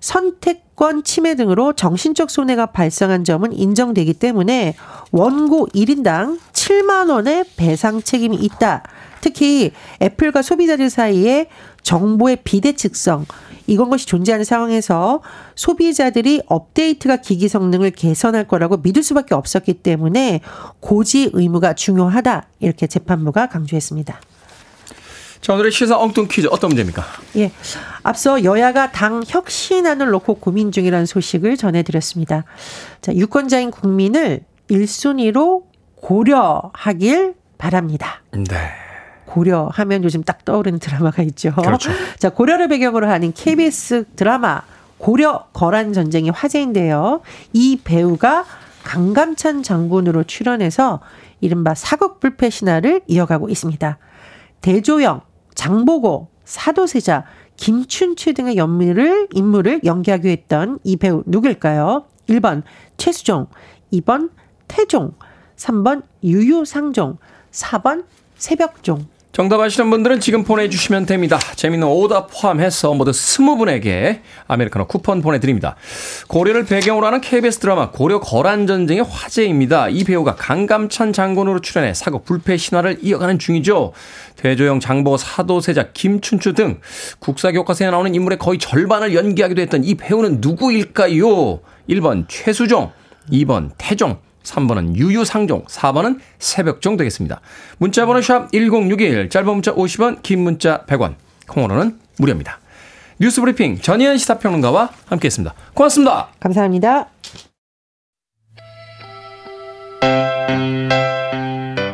선택권 0.00 1.02
침해 1.04 1.34
등으로 1.34 1.72
정신적 1.72 2.30
손해가 2.30 2.66
발생한 2.66 3.24
점은 3.24 3.52
인정되기 3.52 4.14
때문에 4.14 4.76
원고 5.10 5.66
1인당 5.74 6.38
7만 6.52 7.10
원의 7.10 7.44
배상 7.56 8.02
책임이 8.02 8.36
있다. 8.36 8.84
특히 9.20 9.72
애플과 10.00 10.42
소비자들 10.42 10.90
사이에 10.90 11.48
정보의 11.82 12.38
비대측성 12.44 13.26
이건 13.66 13.90
것이 13.90 14.06
존재하는 14.06 14.44
상황에서 14.44 15.22
소비자들이 15.54 16.42
업데이트가 16.46 17.16
기기 17.16 17.48
성능을 17.48 17.90
개선할 17.90 18.46
거라고 18.46 18.78
믿을 18.78 19.02
수밖에 19.02 19.34
없었기 19.34 19.74
때문에 19.74 20.40
고지 20.80 21.30
의무가 21.32 21.74
중요하다 21.74 22.46
이렇게 22.60 22.86
재판부가 22.86 23.48
강조했습니다. 23.48 24.20
자, 25.40 25.52
오늘의 25.54 25.70
시사 25.70 25.98
엉뚱 25.98 26.26
퀴즈 26.28 26.48
어떤 26.50 26.68
문제입니까? 26.68 27.04
예. 27.36 27.52
앞서 28.02 28.42
여야가 28.42 28.90
당 28.90 29.22
혁신안을 29.26 30.08
놓고 30.08 30.34
고민 30.36 30.72
중이라는 30.72 31.06
소식을 31.06 31.56
전해드렸습니다. 31.56 32.44
자, 33.00 33.14
유권자인 33.14 33.70
국민을 33.70 34.40
1순위로 34.68 35.64
고려하길 35.96 37.34
바랍니다. 37.58 38.22
네. 38.32 38.85
고려 39.36 39.68
하면 39.70 40.02
요즘 40.02 40.22
딱 40.22 40.46
떠오르는 40.46 40.78
드라마가 40.78 41.22
있죠. 41.24 41.52
그렇죠. 41.56 41.90
자, 42.18 42.30
고려를 42.30 42.68
배경으로 42.68 43.06
하는 43.06 43.34
KBS 43.34 44.04
드라마 44.16 44.62
고려 44.96 45.44
거란 45.52 45.92
전쟁이 45.92 46.30
화제인데요. 46.30 47.20
이 47.52 47.78
배우가 47.84 48.46
강감찬 48.82 49.62
장군으로 49.62 50.24
출연해서 50.24 51.00
이른바 51.42 51.74
사국 51.74 52.18
불패 52.18 52.48
신화를 52.48 53.02
이어가고 53.06 53.50
있습니다. 53.50 53.98
대조영, 54.62 55.20
장보고, 55.54 56.28
사도세자, 56.46 57.24
김춘추 57.56 58.32
등의 58.32 58.56
연미를 58.56 59.28
인물을 59.32 59.82
연기하기로 59.84 60.30
했던 60.30 60.78
이 60.82 60.96
배우 60.96 61.22
누굴까요? 61.26 62.06
1번 62.30 62.62
최수종, 62.96 63.48
2번 63.92 64.30
태종, 64.66 65.12
3번 65.56 66.04
유유상종, 66.24 67.18
4번 67.50 68.04
새벽종. 68.36 69.15
정답 69.36 69.60
아시는 69.60 69.90
분들은 69.90 70.20
지금 70.20 70.44
보내주시면 70.44 71.04
됩니다. 71.04 71.38
재밌는 71.56 71.86
오답 71.86 72.30
포함해서 72.32 72.94
모두 72.94 73.12
스무 73.12 73.58
분에게 73.58 74.22
아메리카노 74.48 74.86
쿠폰 74.86 75.20
보내드립니다. 75.20 75.76
고려를 76.26 76.64
배경으로 76.64 77.06
하는 77.06 77.20
KBS 77.20 77.58
드라마 77.58 77.90
고려 77.90 78.18
거란전쟁의 78.18 79.04
화제입니다. 79.04 79.90
이 79.90 80.04
배우가 80.04 80.36
강감찬 80.36 81.12
장군으로 81.12 81.60
출연해 81.60 81.92
사국 81.92 82.24
불패 82.24 82.56
신화를 82.56 83.00
이어가는 83.02 83.38
중이죠. 83.38 83.92
대조영, 84.36 84.80
장보, 84.80 85.18
사도세자, 85.18 85.90
김춘추 85.92 86.54
등 86.54 86.80
국사 87.18 87.52
교과서에 87.52 87.90
나오는 87.90 88.14
인물의 88.14 88.38
거의 88.38 88.58
절반을 88.58 89.14
연기하기도 89.14 89.60
했던 89.60 89.84
이 89.84 89.96
배우는 89.96 90.38
누구일까요? 90.40 91.60
1번 91.90 92.24
최수종, 92.26 92.90
2번 93.30 93.72
태종, 93.76 94.16
3번은 94.46 94.96
유유상종, 94.96 95.64
4번은 95.64 96.20
새벽종 96.38 96.96
되겠습니다. 96.96 97.40
문자번호 97.78 98.22
샵 98.22 98.50
1061, 98.52 99.28
짧은 99.28 99.52
문자 99.52 99.74
50원, 99.74 100.22
긴 100.22 100.40
문자 100.40 100.84
100원, 100.86 101.16
콩으로는 101.48 101.98
무료입니다. 102.18 102.60
뉴스 103.18 103.40
브리핑 103.40 103.78
전예현 103.80 104.18
시사평론가와 104.18 104.90
함께했습니다. 105.06 105.54
고맙습니다. 105.74 106.28
감사합니다. 106.38 107.08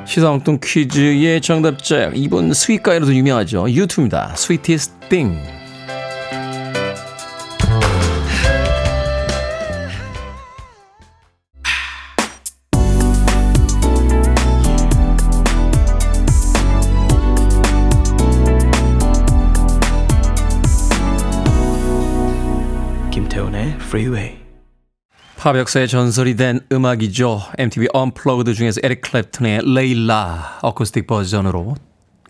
시사엉뚱 0.04 0.59
퀴즈의 0.62 1.40
정답자 1.40 2.11
이분 2.14 2.52
sweet 2.52 2.78
guy로도 2.78 3.14
유명하죠. 3.14 3.71
U2입니다. 3.71 4.33
Sweetest 4.35 4.92
Thing. 5.09 5.40
김태훈의 5.40 5.62
Freeway. 23.92 24.38
팝 25.37 25.54
역사의 25.54 25.87
전설이 25.87 26.34
된 26.37 26.61
음악이죠. 26.72 27.42
MTV 27.58 27.88
Unplugged 27.94 28.54
중에서 28.54 28.80
에릭 28.82 29.02
클랩튼의 29.02 29.70
레일라 29.70 30.61
어쿠스틱 30.62 31.06
버전으로 31.06 31.75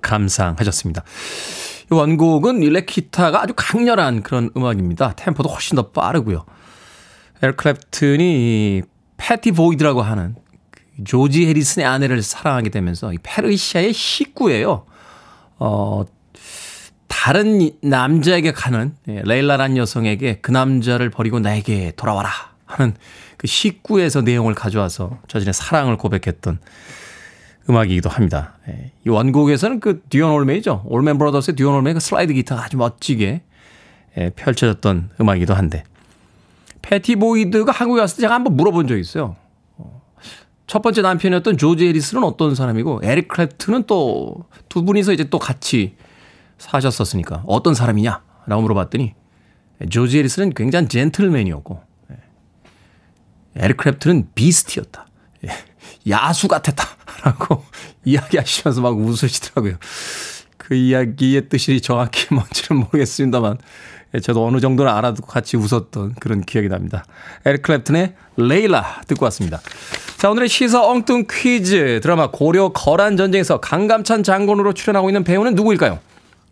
감상하셨습니다. 0.01 1.05
이 1.93 1.95
원곡은 1.95 2.65
일렉 2.65 2.87
기타가 2.87 3.43
아주 3.43 3.55
강렬한 3.57 4.25
그런 4.25 4.51
음악입니다. 4.57 5.13
템포도 5.13 5.49
훨씬 5.51 5.77
더 5.77 5.91
빠르고요. 5.91 6.45
에릭 7.45 7.57
클랩튼이 7.59 8.83
패티 9.17 9.53
보이드라고 9.53 10.03
하는 10.03 10.35
그 10.73 11.05
조지 11.05 11.47
해리슨의 11.47 11.87
아내를 11.87 12.23
사랑하게 12.23 12.71
되면서 12.71 13.13
이 13.13 13.19
페르시아의 13.23 13.93
시구예요. 13.93 14.85
어, 15.61 16.05
다른 17.13 17.71
남자에게 17.83 18.53
가는 18.53 18.95
예, 19.07 19.21
레일라란 19.25 19.77
여성에게 19.77 20.39
그 20.41 20.51
남자를 20.51 21.11
버리고 21.11 21.41
나에게 21.41 21.93
돌아와라 21.95 22.31
하는 22.65 22.95
그 23.37 23.47
시구에서 23.47 24.23
내용을 24.23 24.55
가져와서 24.55 25.19
자신의 25.29 25.53
사랑을 25.53 25.99
고백했던 25.99 26.59
음악이기도 27.69 28.09
합니다. 28.09 28.55
예, 28.69 28.93
이 29.07 29.11
원곡에서는 29.11 29.81
그 29.81 30.01
듀언 30.09 30.33
올맨이죠. 30.33 30.85
올맨 30.87 31.19
브라더스의 31.19 31.55
듀언 31.55 31.75
올맨의 31.75 31.93
그 31.93 32.01
슬라이드 32.01 32.33
기타가 32.33 32.65
아주 32.65 32.79
멋지게 32.79 33.43
예, 34.17 34.31
펼쳐졌던 34.31 35.11
음악이기도 35.21 35.53
한데 35.55 35.85
패티 36.81 37.17
보이드가 37.17 37.73
한국에 37.73 38.01
왔을 38.01 38.17
때 38.17 38.21
제가 38.23 38.35
한번 38.35 38.57
물어본 38.57 38.89
적이 38.89 39.03
있어요. 39.03 39.37
어, 39.77 40.03
첫 40.67 40.81
번째 40.81 41.03
남편이었던 41.03 41.59
조지 41.59 41.87
해리스는 41.89 42.25
어떤 42.25 42.55
사람이고 42.55 43.03
에릭 43.05 43.29
클랩트는 43.29 43.87
또 43.87 44.47
두 44.71 44.83
분이서 44.87 45.13
이제 45.13 45.25
또 45.25 45.39
같이 45.39 45.95
사셨었으니까 46.59 47.45
어떤 47.47 47.75
사람이냐? 47.75 48.23
라고 48.47 48.63
물어봤더니 48.63 49.15
조지 49.91 50.19
해리스는 50.19 50.55
굉장히 50.55 50.89
젠틀맨이었고 50.89 51.81
예. 52.13 52.17
에릭 53.57 53.77
클랩튼은 53.79 54.27
beast였다. 54.35 55.07
예. 55.47 55.51
야수 56.11 56.49
같았다. 56.49 56.85
라고 57.25 57.65
이야기하시면서 58.05 58.81
막 58.81 58.97
웃으시더라고요. 58.99 59.77
그 60.57 60.75
이야기의 60.75 61.49
뜻이 61.49 61.81
정확히 61.81 62.33
뭔지는 62.35 62.83
모르겠습니다만 62.83 63.59
예, 64.15 64.21
저도 64.21 64.47
어느 64.47 64.61
정도는 64.61 64.93
알아듣고 64.93 65.27
같이 65.27 65.57
웃었던 65.57 66.15
그런 66.21 66.43
기억이 66.43 66.69
납니다. 66.69 67.05
에릭 67.45 67.63
클랩튼의 67.63 68.15
레일라 68.37 69.03
듣고 69.07 69.25
왔습니다. 69.25 69.61
자, 70.19 70.31
오늘의 70.31 70.49
시사 70.49 70.85
엉뚱 70.85 71.27
퀴즈 71.29 72.01
드라마 72.03 72.31
고려 72.31 72.69
거란 72.69 73.17
전쟁에서 73.17 73.59
강감찬 73.61 74.23
장군으로 74.23 74.73
출연하고 74.73 75.09
있는 75.09 75.25
배우는 75.25 75.55
누구일까요? 75.55 75.99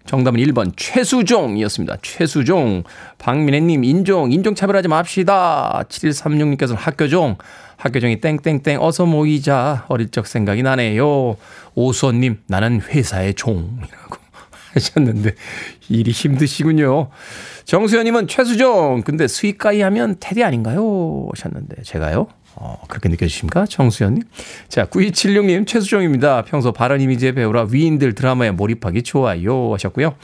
정답은 0.07 0.41
1번 0.41 0.73
최수종이었습니다. 0.77 1.99
최수종. 2.03 2.85
박민혜님 3.19 3.85
인종 3.85 4.33
인종 4.33 4.55
차별하지 4.55 4.89
맙시다. 4.89 5.85
7136님께서는 5.89 6.77
학교종. 6.77 7.37
학교종이 7.77 8.21
땡땡땡 8.21 8.79
어서 8.81 9.07
모이자. 9.07 9.85
어릴 9.89 10.11
적 10.11 10.27
생각이 10.27 10.63
나네요. 10.63 11.37
오수원님 11.75 12.41
나는 12.47 12.81
회사의 12.81 13.35
종이라고 13.35 14.17
하셨는데 14.75 15.35
일이 15.89 16.11
힘드시군요. 16.11 17.11
정수현님은 17.65 18.29
최수종. 18.29 19.03
근데 19.05 19.29
수익가이 19.29 19.81
하면 19.83 20.17
테디 20.21 20.43
아닌가요? 20.45 21.29
하셨는데 21.35 21.83
제가요? 21.83 22.29
어, 22.62 22.79
그렇게 22.88 23.09
느껴지십니까? 23.09 23.64
정수현님. 23.64 24.23
자, 24.68 24.85
9276님, 24.85 25.66
최수종입니다. 25.66 26.42
평소 26.42 26.73
발언 26.73 27.01
이미지의 27.01 27.35
배우라 27.35 27.68
위인들 27.70 28.14
드라마에 28.14 28.51
몰입하기 28.51 29.03
좋아요. 29.03 29.73
하셨고요. 29.73 30.14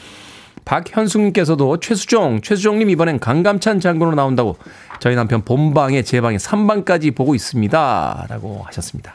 박현숙님께서도 0.67 1.81
최수종, 1.81 2.43
최수종님 2.43 2.91
이번엔 2.91 3.21
강감찬 3.21 3.81
장군으로 3.81 4.17
나온다고 4.17 4.59
저희 5.01 5.15
남편 5.15 5.43
본방에 5.43 6.03
재방에 6.03 6.37
3방까지 6.37 7.15
보고 7.15 7.35
있습니다. 7.35 8.27
라고 8.29 8.63
하셨습니다. 8.65 9.15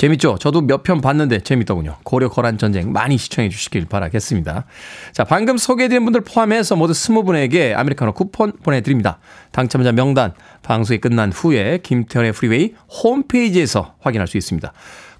재밌죠? 0.00 0.38
저도 0.40 0.62
몇 0.62 0.82
편 0.82 1.02
봤는데 1.02 1.40
재밌더군요. 1.40 1.98
고려 2.04 2.30
거란 2.30 2.56
전쟁 2.56 2.90
많이 2.90 3.18
시청해 3.18 3.50
주시길 3.50 3.84
바라겠습니다. 3.84 4.64
자, 5.12 5.24
방금 5.24 5.58
소개해드린 5.58 6.04
분들 6.04 6.22
포함해서 6.22 6.74
모두 6.74 6.94
20분에게 6.94 7.76
아메리카노 7.76 8.14
쿠폰 8.14 8.52
보내드립니다. 8.62 9.18
당첨자 9.52 9.92
명단 9.92 10.32
방송이 10.62 11.00
끝난 11.00 11.30
후에 11.30 11.80
김태훈의 11.82 12.32
프리웨이 12.32 12.72
홈페이지에서 13.04 13.94
확인할 14.00 14.26
수 14.26 14.38
있습니다. 14.38 14.72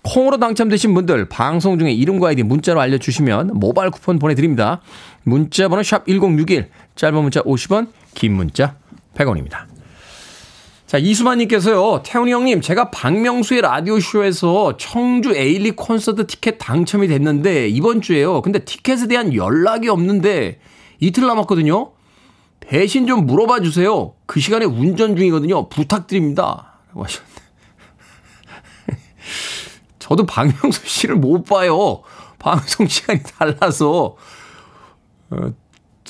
콩으로 0.02 0.38
당첨되신 0.38 0.94
분들 0.94 1.28
방송 1.28 1.78
중에 1.78 1.92
이름과 1.92 2.28
아이디 2.28 2.42
문자로 2.42 2.80
알려주시면 2.80 3.50
모바일 3.52 3.90
쿠폰 3.90 4.18
보내드립니다. 4.18 4.80
문자 5.24 5.68
번호 5.68 5.82
샵 5.82 6.06
1061, 6.06 6.70
짧은 6.94 7.20
문자 7.20 7.42
50원, 7.42 7.88
긴 8.14 8.32
문자 8.32 8.76
100원입니다. 9.14 9.66
자, 10.90 10.98
이수만님께서요, 10.98 12.02
태훈이 12.02 12.32
형님, 12.32 12.60
제가 12.60 12.90
박명수의 12.90 13.60
라디오쇼에서 13.60 14.76
청주 14.76 15.32
에일리 15.36 15.70
콘서트 15.70 16.26
티켓 16.26 16.58
당첨이 16.58 17.06
됐는데, 17.06 17.68
이번 17.68 18.00
주에요. 18.00 18.42
근데 18.42 18.64
티켓에 18.64 19.06
대한 19.06 19.32
연락이 19.32 19.88
없는데, 19.88 20.58
이틀 20.98 21.28
남았거든요? 21.28 21.92
대신 22.58 23.06
좀 23.06 23.24
물어봐 23.24 23.60
주세요. 23.60 24.14
그 24.26 24.40
시간에 24.40 24.64
운전 24.64 25.14
중이거든요. 25.14 25.68
부탁드립니다. 25.68 26.80
라고 26.88 27.04
하셨는데. 27.04 27.40
저도 30.00 30.26
박명수 30.26 30.88
씨를 30.88 31.14
못 31.14 31.44
봐요. 31.44 32.02
방송 32.40 32.88
시간이 32.88 33.20
달라서. 33.38 34.16
어, 35.30 35.36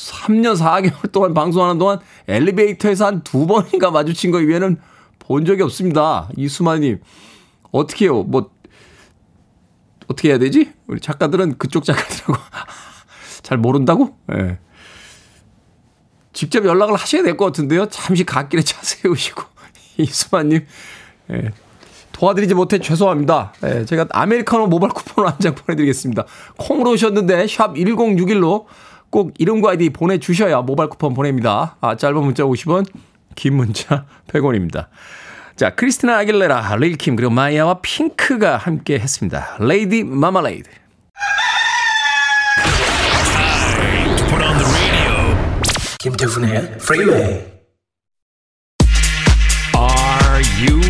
3년 0.09 0.57
4개월 0.57 1.13
동안 1.13 1.35
방송하는 1.35 1.79
동안 1.79 1.99
엘리베이터에서 2.29 3.07
한 3.07 3.23
두 3.23 3.47
번인가 3.47 3.91
마주친 3.91 4.31
거 4.31 4.41
이외에는 4.41 4.79
본 5.19 5.45
적이 5.45 5.63
없습니다. 5.63 6.29
이수마님. 6.37 7.01
어떻게 7.71 8.07
해요? 8.07 8.23
뭐, 8.23 8.51
어떻게 10.09 10.31
해야 10.31 10.39
되지? 10.39 10.73
우리 10.87 11.01
작가들은 11.01 11.59
그쪽 11.59 11.85
작가들하고 11.85 12.35
잘 13.43 13.59
모른다고? 13.59 14.17
예. 14.33 14.37
네. 14.37 14.59
직접 16.33 16.65
연락을 16.65 16.95
하셔야 16.97 17.23
될 17.23 17.37
것 17.37 17.45
같은데요. 17.47 17.87
잠시 17.91 18.25
갓길에 18.25 18.63
차 18.63 18.79
세우시고. 18.83 19.43
이수마님. 19.99 20.67
예. 21.31 21.35
네. 21.37 21.51
도와드리지 22.13 22.55
못해 22.55 22.79
죄송합니다. 22.79 23.55
예, 23.65 23.85
제가 23.87 24.07
아메리카노 24.11 24.67
모바일 24.67 24.93
쿠폰을 24.93 25.31
한장 25.31 25.55
보내드리겠습니다. 25.55 26.27
콩으로 26.59 26.91
오셨는데 26.91 27.47
샵 27.47 27.73
1061로 27.75 28.67
꼭 29.11 29.35
이름과 29.39 29.71
아이디 29.71 29.91
보내주셔야 29.91 30.63
모바일 30.63 30.89
쿠폰 30.91 31.15
보냅니다. 31.15 31.77
아, 31.81 31.97
짧은 31.97 32.23
문자 32.23 32.45
50원, 32.45 32.87
긴 33.35 33.57
문자 33.57 34.07
100원입니다. 34.29 34.87
자, 35.57 35.75
크리스티나 35.75 36.19
아길레라, 36.19 36.77
릴 36.77 36.94
킴, 36.94 37.17
그리고 37.17 37.31
마이아와 37.33 37.81
핑크가 37.83 38.57
함께 38.57 38.99
했습니다. 38.99 39.57
Lady 39.61 40.05
Marmalade. 40.05 40.71
김태훈의 45.99 46.79
프리웨이 46.79 47.45
Are 49.77 50.43
you 50.67 50.90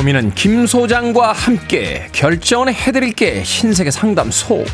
고민은 0.00 0.34
김 0.34 0.66
소장과 0.66 1.32
함께 1.32 2.08
결정을 2.12 2.72
해드릴게 2.72 3.44
신세계 3.44 3.90
상담소. 3.90 4.64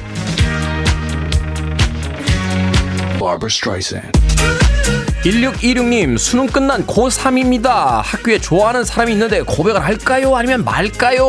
Barbara 3.19 3.49
Streisand. 3.51 4.13
1626님, 5.25 6.17
수능 6.17 6.47
끝난 6.47 6.87
고3입니다. 6.87 8.03
학교에 8.05 8.39
좋아하는 8.39 8.85
사람이 8.85 9.15
있는데 9.15 9.43
고백을 9.43 9.85
할까요? 9.85 10.37
아니면 10.37 10.65
말까요? 10.65 11.27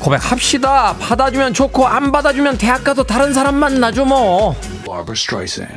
고백합시다. 0.00 0.96
받아주면 0.98 1.52
좋고, 1.52 1.86
안 1.86 2.10
받아주면 2.10 2.56
대학 2.56 2.84
가서 2.84 3.02
다른 3.02 3.34
사람 3.34 3.56
만나죠, 3.56 4.06
뭐. 4.06 4.56
Barbara 4.86 5.12
Streisand. 5.12 5.76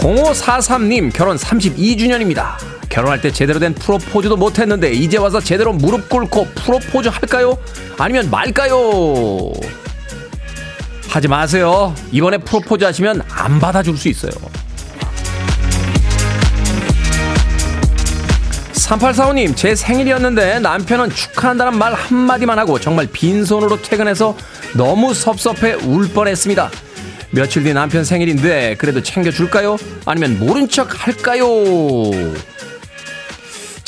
0543님, 0.00 1.12
결혼 1.14 1.36
32주년입니다. 1.36 2.75
결혼할 2.96 3.20
때 3.20 3.30
제대로 3.30 3.58
된 3.58 3.74
프로포즈도 3.74 4.38
못했는데, 4.38 4.90
이제 4.92 5.18
와서 5.18 5.38
제대로 5.38 5.74
무릎 5.74 6.08
꿇고 6.08 6.46
프로포즈 6.54 7.10
할까요? 7.10 7.58
아니면 7.98 8.30
말까요? 8.30 9.52
하지 11.06 11.28
마세요. 11.28 11.94
이번에 12.10 12.38
프로포즈 12.38 12.84
하시면 12.84 13.20
안 13.28 13.60
받아줄 13.60 13.98
수 13.98 14.08
있어요. 14.08 14.30
3845님, 18.72 19.54
제 19.54 19.74
생일이었는데 19.74 20.60
남편은 20.60 21.10
축하한다는 21.10 21.76
말 21.76 21.92
한마디만 21.92 22.58
하고 22.58 22.80
정말 22.80 23.06
빈손으로 23.12 23.82
퇴근해서 23.82 24.34
너무 24.74 25.12
섭섭해 25.12 25.74
울 25.74 26.08
뻔했습니다. 26.08 26.70
며칠 27.32 27.62
뒤 27.62 27.74
남편 27.74 28.04
생일인데 28.04 28.76
그래도 28.78 29.02
챙겨줄까요? 29.02 29.76
아니면 30.06 30.38
모른 30.38 30.66
척 30.66 31.06
할까요? 31.06 31.46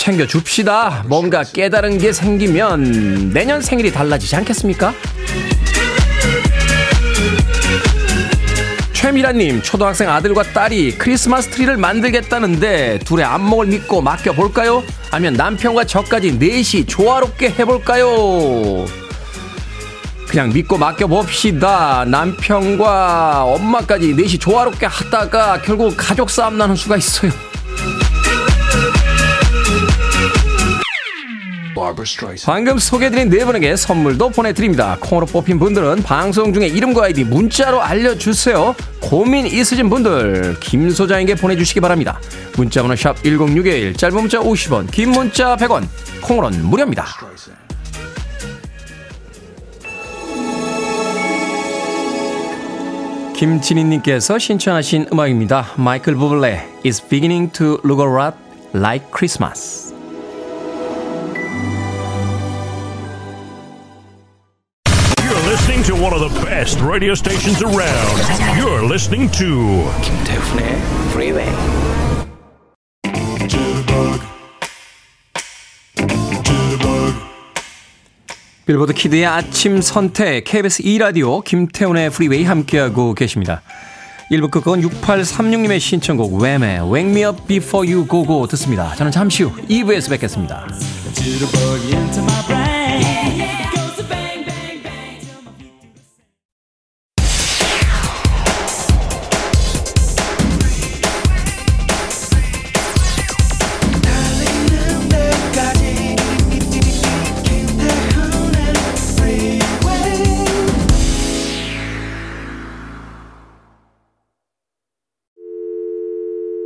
챙겨줍시다. 0.09 1.05
뭔가 1.07 1.43
깨달은 1.43 1.99
게 1.99 2.13
생기면 2.13 3.31
내년 3.31 3.61
생일이 3.61 3.93
달라지지 3.93 4.37
않겠습니까? 4.37 4.95
최미라님, 8.95 9.63
초등학생 9.63 10.09
아들과 10.09 10.43
딸이 10.45 10.97
크리스마스 10.97 11.51
트리를 11.51 11.77
만들겠다는데 11.77 13.01
둘의 13.05 13.25
안목을 13.25 13.67
믿고 13.67 14.01
맡겨볼까요? 14.01 14.83
아니면 15.11 15.35
남편과 15.35 15.85
저까지 15.85 16.39
넷이 16.39 16.87
조화롭게 16.87 17.51
해볼까요? 17.51 18.87
그냥 20.27 20.53
믿고 20.53 20.79
맡겨봅시다. 20.79 22.07
남편과 22.07 23.45
엄마까지 23.45 24.15
넷이 24.15 24.39
조화롭게 24.39 24.87
하다가 24.87 25.63
결국 25.63 25.95
가족 25.97 26.29
싸움 26.31 26.59
나는 26.59 26.77
수가 26.77 26.97
있어요. 26.97 27.31
방금 32.45 32.79
소개해드린 32.79 33.29
네 33.29 33.45
분에게 33.45 33.77
선물도 33.77 34.31
보내드립니다. 34.31 34.97
콩으로 35.01 35.27
뽑힌 35.27 35.59
분들은 35.59 36.03
방송 36.03 36.53
중에 36.53 36.67
이름과 36.67 37.05
아이디 37.05 37.25
문자로 37.25 37.81
알려주세요. 37.81 38.75
고민 39.01 39.47
있으신 39.47 39.89
분들 39.89 40.57
김 40.61 40.91
소장에게 40.91 41.35
보내주시기 41.35 41.81
바랍니다. 41.81 42.21
문자번호 42.57 42.97
샵 42.97 43.23
1061, 43.23 43.95
짧은 43.95 44.17
문자 44.17 44.39
50원, 44.41 44.91
긴 44.91 45.11
문자 45.11 45.57
100원, 45.57 45.87
콩으로는 46.23 46.65
무료입니다. 46.65 47.07
김진희님께서 53.39 54.37
신청하신 54.37 55.07
음악입니다. 55.13 55.75
마이클 55.77 56.17
부블레 56.17 56.67
is 56.85 57.01
beginning 57.09 57.53
to 57.53 57.79
look 57.85 58.05
a 58.05 58.13
lot 58.13 58.37
like 58.75 59.07
Christmas. 59.13 59.88
To 65.89 65.95
one 65.95 66.13
of 66.13 66.21
the 66.21 66.29
best 66.45 66.79
radio 66.83 67.15
stations 67.15 67.63
around. 67.63 68.21
You're 68.59 68.85
listening 68.87 69.31
to 69.39 69.89
김태훈의 70.03 70.77
Freeway. 71.13 71.49
빌보드 78.67 78.93
kid의 78.93 79.25
아침 79.25 79.81
선택 79.81 80.45
KBS 80.45 80.83
2 80.85 80.99
라디오 80.99 81.41
김태훈의 81.41 82.11
프리웨이 82.11 82.45
함께하고 82.45 83.15
계십니다. 83.15 83.63
1부 84.31 84.51
끝곡은 84.51 84.83
6836님의 84.83 85.81
신청곡 85.81 86.35
왬의 86.35 86.81
Wake 86.93 87.11
Me 87.11 87.25
Up 87.25 87.47
Before 87.47 87.91
You 87.91 88.07
Go 88.07 88.27
Go 88.27 88.47
듣습니다. 88.49 88.95
저는 88.95 89.11
잠시 89.11 89.43
후 89.43 89.57
2부에서 89.71 90.11
뵙겠습니다. 90.11 90.67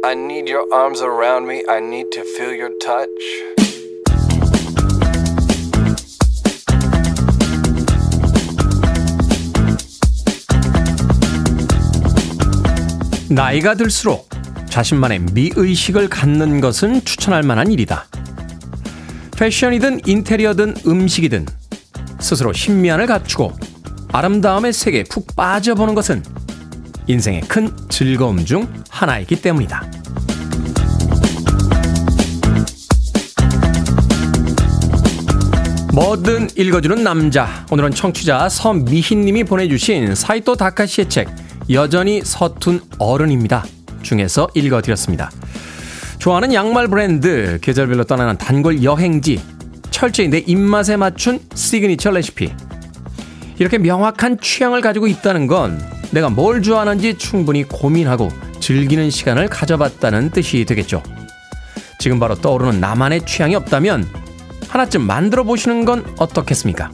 I 0.05 0.15
need 0.17 0.51
your 0.51 0.67
arms 0.73 1.01
around 1.01 1.47
me. 1.47 1.63
I 1.69 1.79
need 1.79 2.11
to 2.11 2.23
feel 2.23 2.53
your 2.53 2.77
touch. 2.81 3.09
나이가 13.31 13.75
들수록 13.77 14.29
자신만의 14.67 15.21
미의식을 15.33 16.09
갖는 16.09 16.61
것은 16.61 17.05
추천할 17.05 17.45
만한 17.45 17.71
일이다. 17.71 18.09
패션이든 19.37 20.01
인테리어든 20.05 20.79
음식이든 20.85 21.47
스스로 22.19 22.53
신미안을 22.53 23.07
갖추고 23.07 23.53
아름다움의 24.11 24.73
세계에 24.73 25.05
푹 25.05 25.37
빠져보는 25.37 25.95
것은 25.95 26.25
인생의 27.07 27.43
큰 27.43 27.71
즐거움 27.89 28.45
중 28.45 28.69
하나이기 28.89 29.43
때문이다. 29.43 29.91
뭐든 35.93 36.49
읽어주는 36.57 37.03
남자. 37.03 37.67
오늘은 37.71 37.91
청취자 37.91 38.49
서미희님이 38.49 39.45
보내주신 39.45 40.15
사이토 40.15 40.57
다카시의 40.57 41.09
책 41.11 41.29
여전히 41.71 42.23
서툰 42.25 42.81
어른입니다. 42.99 43.65
중에서 44.03 44.49
읽어드렸습니다. 44.55 45.31
좋아하는 46.19 46.55
양말 46.55 46.89
브랜드, 46.89 47.59
계절별로 47.61 48.05
떠나는 48.05 48.39
단골 48.39 48.83
여행지, 48.83 49.43
철저히 49.91 50.29
내 50.29 50.39
입맛에 50.39 50.97
맞춘 50.97 51.41
시그니처 51.55 52.11
레시피. 52.11 52.53
이렇게 53.59 53.77
명확한 53.79 54.39
취향을 54.41 54.81
가지고 54.81 55.09
있다는 55.09 55.47
건 55.47 55.79
내가 56.13 56.29
뭘 56.29 56.63
좋아하는지 56.63 57.17
충분히 57.17 57.65
고민하고 57.65 58.29
즐기는 58.61 59.11
시간을 59.11 59.49
가져봤다는 59.49 60.31
뜻이 60.31 60.65
되겠죠. 60.65 61.03
지금 61.99 62.21
바로 62.21 62.35
떠오르는 62.35 62.81
나만의 62.81 63.25
취향이 63.25 63.55
없다면 63.55 64.07
하나쯤 64.69 65.03
만들어 65.03 65.43
보시는 65.45 65.85
건 65.85 66.05
어떻겠습니까? 66.19 66.93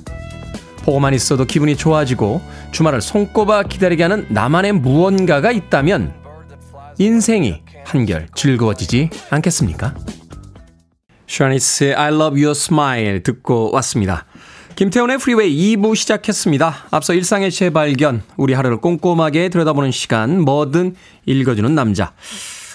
보고만 0.85 1.14
있어도 1.14 1.44
기분이 1.44 1.76
좋아지고 1.76 2.40
주말을 2.70 3.00
손꼽아 3.00 3.64
기다리게 3.64 4.04
하는 4.04 4.26
나만의 4.31 4.72
무언가가 4.72 5.50
있다면 5.50 6.14
인생이 6.98 7.62
한결 7.85 8.28
즐거워지지 8.35 9.11
않겠습니까? 9.31 9.94
샤니스의 11.26 11.94
I 11.94 12.09
love 12.14 12.42
your 12.42 12.50
smile 12.50 13.22
듣고 13.22 13.70
왔습니다. 13.72 14.26
김태훈의 14.78 15.18
프리웨이 15.18 15.74
2부 15.74 15.96
시작했습니다. 15.96 16.86
앞서 16.92 17.12
일상의 17.12 17.50
재발견, 17.50 18.22
우리 18.36 18.54
하루를 18.54 18.76
꼼꼼하게 18.76 19.48
들여다보는 19.48 19.90
시간, 19.90 20.40
뭐든 20.40 20.94
읽어주는 21.26 21.74
남자. 21.74 22.12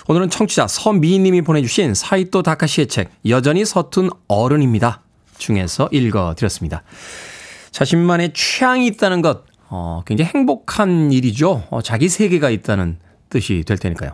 오늘은 0.09 0.29
청취자 0.29 0.67
서미희님이 0.67 1.43
보내주신 1.43 1.93
사이토 1.93 2.43
다카시의 2.43 2.87
책, 2.87 3.09
여전히 3.29 3.63
서툰 3.63 4.09
어른입니다. 4.27 5.01
중에서 5.37 5.87
읽어드렸습니다. 5.93 6.83
자신만의 7.71 8.33
취향이 8.33 8.85
있다는 8.87 9.21
것, 9.21 9.45
어, 9.69 10.03
굉장히 10.05 10.31
행복한 10.35 11.09
일이죠. 11.09 11.63
어, 11.69 11.81
자기 11.81 12.09
세계가 12.09 12.49
있다는 12.49 12.97
뜻이 13.29 13.63
될 13.65 13.77
테니까요. 13.77 14.11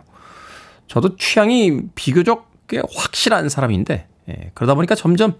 저도 0.86 1.16
취향이 1.16 1.80
비교적 1.96 2.52
꽤 2.68 2.80
확실한 2.94 3.48
사람인데, 3.48 4.06
예, 4.28 4.50
그러다 4.54 4.76
보니까 4.76 4.94
점점 4.94 5.34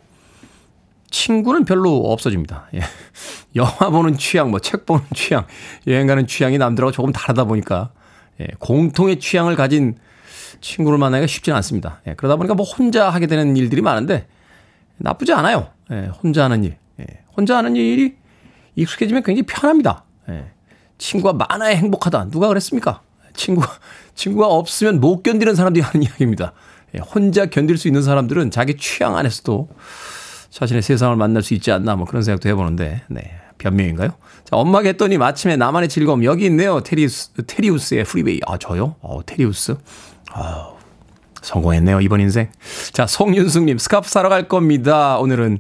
친구는 1.11 1.64
별로 1.64 2.11
없어집니다. 2.12 2.68
예. 2.75 2.81
영화 3.57 3.90
보는 3.90 4.16
취향, 4.16 4.51
뭐 4.51 4.61
책 4.61 4.87
보는 4.87 5.03
취향, 5.14 5.44
여행 5.87 6.07
가는 6.07 6.27
취향이 6.27 6.59
남들하고 6.59 6.92
조금 6.92 7.12
다르다 7.12 7.44
보니까 7.44 7.90
예, 8.40 8.46
공통의 8.59 9.18
취향을 9.18 9.57
가진 9.57 9.96
친구를 10.61 10.99
만나기가 10.99 11.27
쉽지는 11.27 11.57
않습니다. 11.57 12.01
예, 12.07 12.14
그러다 12.14 12.37
보니까 12.37 12.55
뭐 12.55 12.64
혼자 12.64 13.11
하게 13.11 13.27
되는 13.27 13.57
일들이 13.57 13.83
많은데 13.83 14.27
나쁘지 14.99 15.33
않아요. 15.33 15.68
예, 15.90 16.11
혼자 16.23 16.44
하는 16.44 16.64
일. 16.64 16.77
예, 17.01 17.05
혼자 17.37 17.57
하는 17.57 17.77
일이 17.77 18.16
익숙해지면 18.77 19.23
굉장히 19.23 19.46
편합니다. 19.46 20.05
예, 20.29 20.51
친구가 20.99 21.33
많아야 21.33 21.75
행복하다. 21.77 22.29
누가 22.31 22.49
그랬습니까? 22.49 23.03
친구가, 23.35 23.68
친구가 24.14 24.46
없으면 24.46 25.01
못 25.01 25.23
견디는 25.23 25.55
사람들이 25.55 25.83
하는 25.83 26.03
이야기입니다. 26.03 26.53
예, 26.94 26.99
혼자 26.99 27.46
견딜 27.46 27.79
수 27.79 27.88
있는 27.88 28.03
사람들은 28.03 28.51
자기 28.51 28.77
취향 28.77 29.16
안에서도 29.16 29.68
자신의 30.50 30.82
세상을 30.82 31.14
만날 31.16 31.42
수 31.42 31.54
있지 31.54 31.70
않나 31.72 31.96
뭐 31.96 32.06
그런 32.06 32.22
생각도 32.22 32.48
해보는데 32.48 33.02
네. 33.08 33.32
변명인가요? 33.58 34.08
자 34.44 34.56
엄마가 34.56 34.86
했더니 34.88 35.18
마침에 35.18 35.56
나만의 35.56 35.88
즐거움. 35.88 36.24
여기 36.24 36.46
있네요. 36.46 36.80
테리우스 36.80 37.30
테리우스의 37.46 38.04
프리웨이. 38.04 38.40
아 38.46 38.56
저요? 38.56 38.96
어 39.00 39.20
테리우스? 39.24 39.76
아 40.32 40.70
성공했네요 41.42 42.00
이번 42.00 42.20
인생. 42.20 42.48
자 42.92 43.06
송윤숙님 43.06 43.76
스카프 43.78 44.08
사러 44.08 44.28
갈 44.30 44.48
겁니다. 44.48 45.18
오늘은 45.18 45.58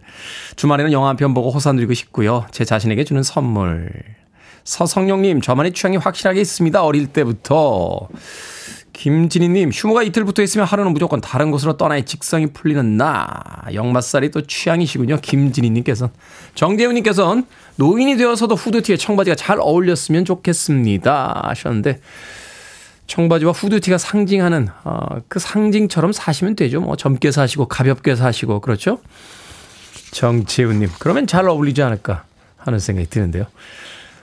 주말에는 0.56 0.92
영화 0.92 1.08
한 1.08 1.16
편 1.16 1.34
보고 1.34 1.50
호사 1.50 1.72
누리고 1.72 1.92
싶고요. 1.94 2.46
제 2.50 2.64
자신에게 2.64 3.04
주는 3.04 3.22
선물. 3.22 3.90
서성용님, 4.64 5.40
저만의 5.40 5.72
취향이 5.72 5.96
확실하게 5.96 6.40
있습니다. 6.42 6.82
어릴 6.84 7.06
때부터. 7.08 8.08
김진희님, 9.00 9.70
휴무가 9.72 10.02
이틀부터 10.02 10.42
있으면 10.42 10.66
하루는 10.66 10.92
무조건 10.92 11.22
다른 11.22 11.50
곳으로 11.50 11.78
떠나야 11.78 12.02
직성이 12.02 12.48
풀리는 12.48 12.98
나. 12.98 13.42
역마살이 13.72 14.30
또 14.30 14.42
취향이시군요. 14.42 15.20
김진희님께서는. 15.22 16.12
정재훈님께서는 16.54 17.46
노인이 17.76 18.18
되어서도 18.18 18.56
후드티에 18.56 18.98
청바지가 18.98 19.36
잘 19.36 19.56
어울렸으면 19.58 20.26
좋겠습니다. 20.26 21.44
하셨는데, 21.44 21.98
청바지와 23.06 23.52
후드티가 23.52 23.96
상징하는, 23.96 24.68
어, 24.84 25.22
그 25.28 25.38
상징처럼 25.38 26.12
사시면 26.12 26.54
되죠. 26.54 26.82
뭐 26.82 26.94
젊게 26.96 27.32
사시고 27.32 27.68
가볍게 27.68 28.14
사시고, 28.14 28.60
그렇죠? 28.60 29.00
정재훈님, 30.10 30.90
그러면 30.98 31.26
잘 31.26 31.48
어울리지 31.48 31.82
않을까 31.82 32.24
하는 32.58 32.78
생각이 32.78 33.08
드는데요. 33.08 33.46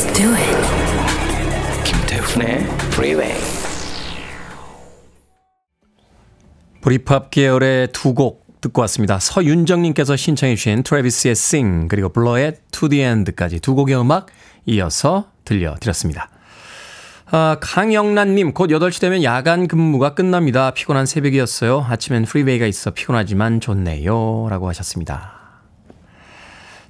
Let's 0.00 0.12
do 0.14 0.34
it. 0.34 1.84
김태훈의 1.84 2.60
Freeway. 2.92 3.34
Britpop 6.80 7.30
계열의 7.30 7.88
두 7.92 8.14
곡 8.14 8.60
듣고 8.62 8.80
왔습니다. 8.82 9.18
서윤정님께서 9.18 10.16
신청해 10.16 10.54
주신 10.54 10.82
트래비스의 10.82 11.32
Sing 11.32 11.88
그리고 11.88 12.08
블러의 12.10 12.56
To 12.72 12.88
The 12.88 13.04
End까지 13.04 13.60
두 13.60 13.74
곡의 13.74 13.98
음악 13.98 14.26
이어서 14.66 15.30
들려드렸습니다. 15.44 16.30
아, 17.32 17.56
강영란님, 17.60 18.52
곧 18.52 18.68
8시 18.68 19.00
되면 19.00 19.22
야간 19.22 19.68
근무가 19.68 20.14
끝납니다. 20.14 20.72
피곤한 20.72 21.06
새벽이었어요. 21.06 21.86
아침엔 21.88 22.24
프리웨이가 22.24 22.66
있어 22.66 22.90
피곤하지만 22.90 23.60
좋네요. 23.60 24.48
라고 24.50 24.68
하셨습니다. 24.68 25.39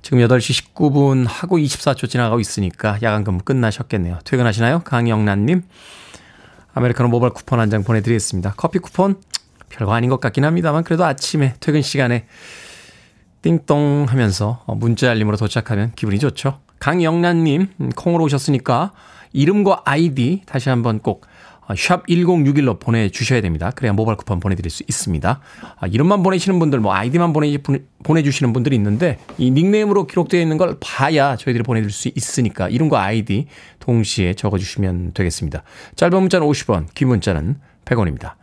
지금 0.02 0.18
8시 0.18 0.74
19분 0.74 1.26
하고 1.28 1.58
24초 1.58 2.08
지나가고 2.08 2.40
있으니까 2.40 2.98
야간 3.02 3.22
근무 3.24 3.40
끝나셨겠네요. 3.44 4.18
퇴근하시나요? 4.24 4.80
강영란님. 4.80 5.62
아메리카노 6.72 7.08
모바일 7.08 7.32
쿠폰 7.32 7.60
한 7.60 7.68
장 7.70 7.84
보내드리겠습니다. 7.84 8.54
커피 8.56 8.78
쿠폰? 8.78 9.16
별거 9.68 9.92
아닌 9.92 10.08
것 10.10 10.20
같긴 10.20 10.44
합니다만 10.44 10.84
그래도 10.84 11.04
아침에 11.04 11.54
퇴근 11.60 11.82
시간에 11.82 12.26
띵동 13.42 14.06
하면서 14.08 14.64
문자 14.66 15.10
알림으로 15.10 15.36
도착하면 15.36 15.92
기분이 15.96 16.18
좋죠. 16.18 16.60
강영란님, 16.78 17.68
음, 17.80 17.90
콩으로 17.90 18.24
오셨으니까 18.24 18.92
이름과 19.32 19.82
아이디 19.84 20.42
다시 20.46 20.68
한번 20.70 20.98
꼭 21.00 21.26
샵 21.76 22.06
1061로 22.06 22.78
보내주셔야 22.80 23.40
됩니다. 23.40 23.70
그래야 23.74 23.92
모바일 23.92 24.16
쿠폰 24.16 24.40
보내드릴 24.40 24.70
수 24.70 24.82
있습니다. 24.82 25.40
아, 25.78 25.86
이름만 25.86 26.22
보내시는 26.22 26.58
분들, 26.58 26.80
뭐 26.80 26.94
아이디만 26.94 27.32
보내, 27.32 27.56
보내주시는 28.02 28.52
분들이 28.52 28.76
있는데 28.76 29.18
이 29.38 29.50
닉네임으로 29.50 30.06
기록되어 30.06 30.40
있는 30.40 30.56
걸 30.56 30.76
봐야 30.80 31.36
저희들이 31.36 31.62
보내드릴 31.62 31.92
수 31.92 32.10
있으니까 32.14 32.68
이름과 32.68 33.02
아이디 33.02 33.46
동시에 33.78 34.34
적어주시면 34.34 35.12
되겠습니다. 35.14 35.62
짧은 35.96 36.20
문자는 36.20 36.46
50원, 36.46 36.86
긴 36.94 37.08
문자는 37.08 37.56
100원입니다. 37.84 38.34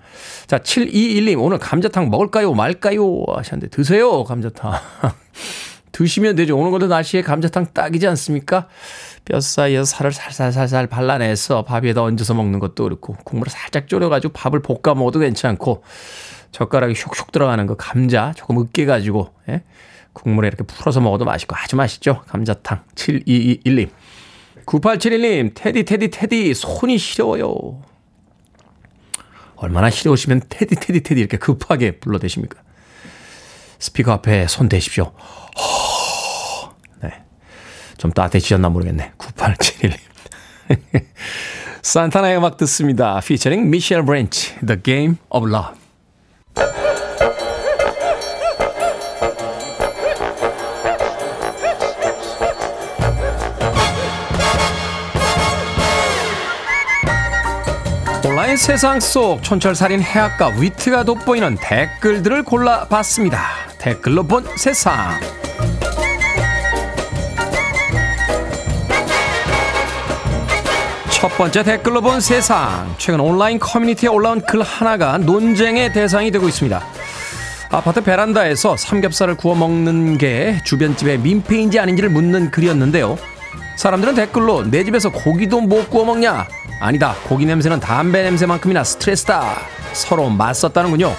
자, 0.47 0.59
7212님, 0.59 1.41
오늘 1.41 1.57
감자탕 1.57 2.09
먹을까요? 2.09 2.53
말까요? 2.53 3.23
하셨는데, 3.27 3.69
드세요, 3.69 4.23
감자탕. 4.23 4.73
드시면 5.91 6.35
되죠. 6.35 6.57
오늘 6.57 6.71
같은 6.71 6.89
날씨에 6.89 7.21
감자탕 7.21 7.67
딱이지 7.73 8.07
않습니까? 8.07 8.67
뼈 9.25 9.39
사이에서 9.39 9.85
살을 9.85 10.11
살살살살 10.11 10.87
발라내서 10.87 11.63
밥 11.63 11.83
위에다 11.83 12.03
얹어서 12.03 12.33
먹는 12.33 12.59
것도 12.59 12.83
그렇고, 12.83 13.15
국물을 13.23 13.49
살짝 13.49 13.87
졸여가지고 13.87 14.33
밥을 14.33 14.61
볶아 14.61 14.95
먹어도 14.95 15.19
괜찮고, 15.19 15.83
젓가락이 16.51 16.93
슉슉 16.93 17.31
들어가는 17.31 17.65
거 17.67 17.75
감자 17.75 18.33
조금 18.35 18.59
으깨가지고, 18.59 19.33
예? 19.49 19.63
국물에 20.13 20.47
이렇게 20.47 20.63
풀어서 20.63 20.99
먹어도 20.99 21.25
맛있고 21.25 21.55
아주 21.55 21.75
맛있죠. 21.75 22.23
감자탕. 22.27 22.83
7221님. 22.95 23.89
9871님, 24.65 25.51
테디, 25.53 25.83
테디, 25.83 26.09
테디, 26.09 26.53
손이 26.53 26.97
시려워요. 26.97 27.81
얼마나 29.55 29.89
시려우시면 29.89 30.43
테디 30.49 30.75
테디 30.75 31.01
테디 31.01 31.19
이렇게 31.19 31.37
급하게 31.37 31.99
불러대십니까? 31.99 32.61
스피커 33.79 34.11
앞에 34.11 34.47
손 34.47 34.69
대십시오. 34.69 35.13
허... 35.57 36.73
네. 37.01 37.11
좀 37.97 38.11
따뜻해지셨나 38.11 38.69
모르겠네. 38.69 39.13
9871님. 39.17 39.97
산타나의 41.81 42.37
음악 42.37 42.57
듣습니다. 42.57 43.19
피처링 43.21 43.69
미셸 43.69 44.05
브랜치, 44.05 44.55
The 44.65 44.81
Game 44.83 45.15
of 45.29 45.47
Love. 45.47 45.77
온라인 58.25 58.57
세상 58.57 58.99
속 58.99 59.41
촌철살인 59.41 60.01
해학과 60.01 60.49
위트가 60.59 61.03
돋보이는 61.03 61.57
댓글들을 61.61 62.43
골라봤습니다. 62.43 63.41
댓글로 63.79 64.23
본 64.23 64.45
세상. 64.57 65.19
첫 71.17 71.29
번째 71.29 71.63
댓글로 71.63 72.01
본 72.01 72.21
세상. 72.21 72.93
최근 72.99 73.19
온라인 73.19 73.57
커뮤니티에 73.57 74.07
올라온 74.07 74.39
글 74.39 74.61
하나가 74.61 75.17
논쟁의 75.17 75.91
대상이 75.91 76.29
되고 76.29 76.47
있습니다. 76.47 76.79
아파트 77.71 78.03
베란다에서 78.03 78.77
삼겹살을 78.77 79.35
구워 79.35 79.55
먹는 79.55 80.19
게 80.19 80.61
주변 80.63 80.95
집의 80.95 81.17
민폐인지 81.17 81.79
아닌지를 81.79 82.11
묻는 82.11 82.51
글이었는데요. 82.51 83.17
사람들은 83.77 84.13
댓글로 84.13 84.69
내 84.69 84.83
집에서 84.83 85.09
고기도 85.09 85.59
못 85.59 85.89
구워 85.89 86.05
먹냐? 86.05 86.47
아니다. 86.79 87.15
고기 87.27 87.47
냄새는 87.47 87.79
담배 87.79 88.21
냄새만큼이나 88.21 88.83
스트레스다. 88.83 89.55
서로 89.93 90.29
맞섰다는군요. 90.29 91.15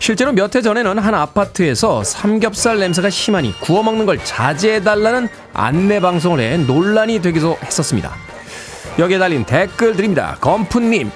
실제로 0.00 0.32
몇 0.32 0.56
해 0.56 0.62
전에는 0.62 0.98
한 0.98 1.14
아파트에서 1.14 2.02
삼겹살 2.02 2.80
냄새가 2.80 3.08
심하니 3.08 3.54
구워 3.60 3.84
먹는 3.84 4.04
걸 4.04 4.18
자제해달라는 4.24 5.28
안내 5.54 6.00
방송을 6.00 6.40
해 6.40 6.56
논란이 6.56 7.22
되기도 7.22 7.56
했었습니다. 7.64 8.16
여기에 8.98 9.18
달린 9.18 9.44
댓글들입니다. 9.44 10.36
건프님. 10.40 11.10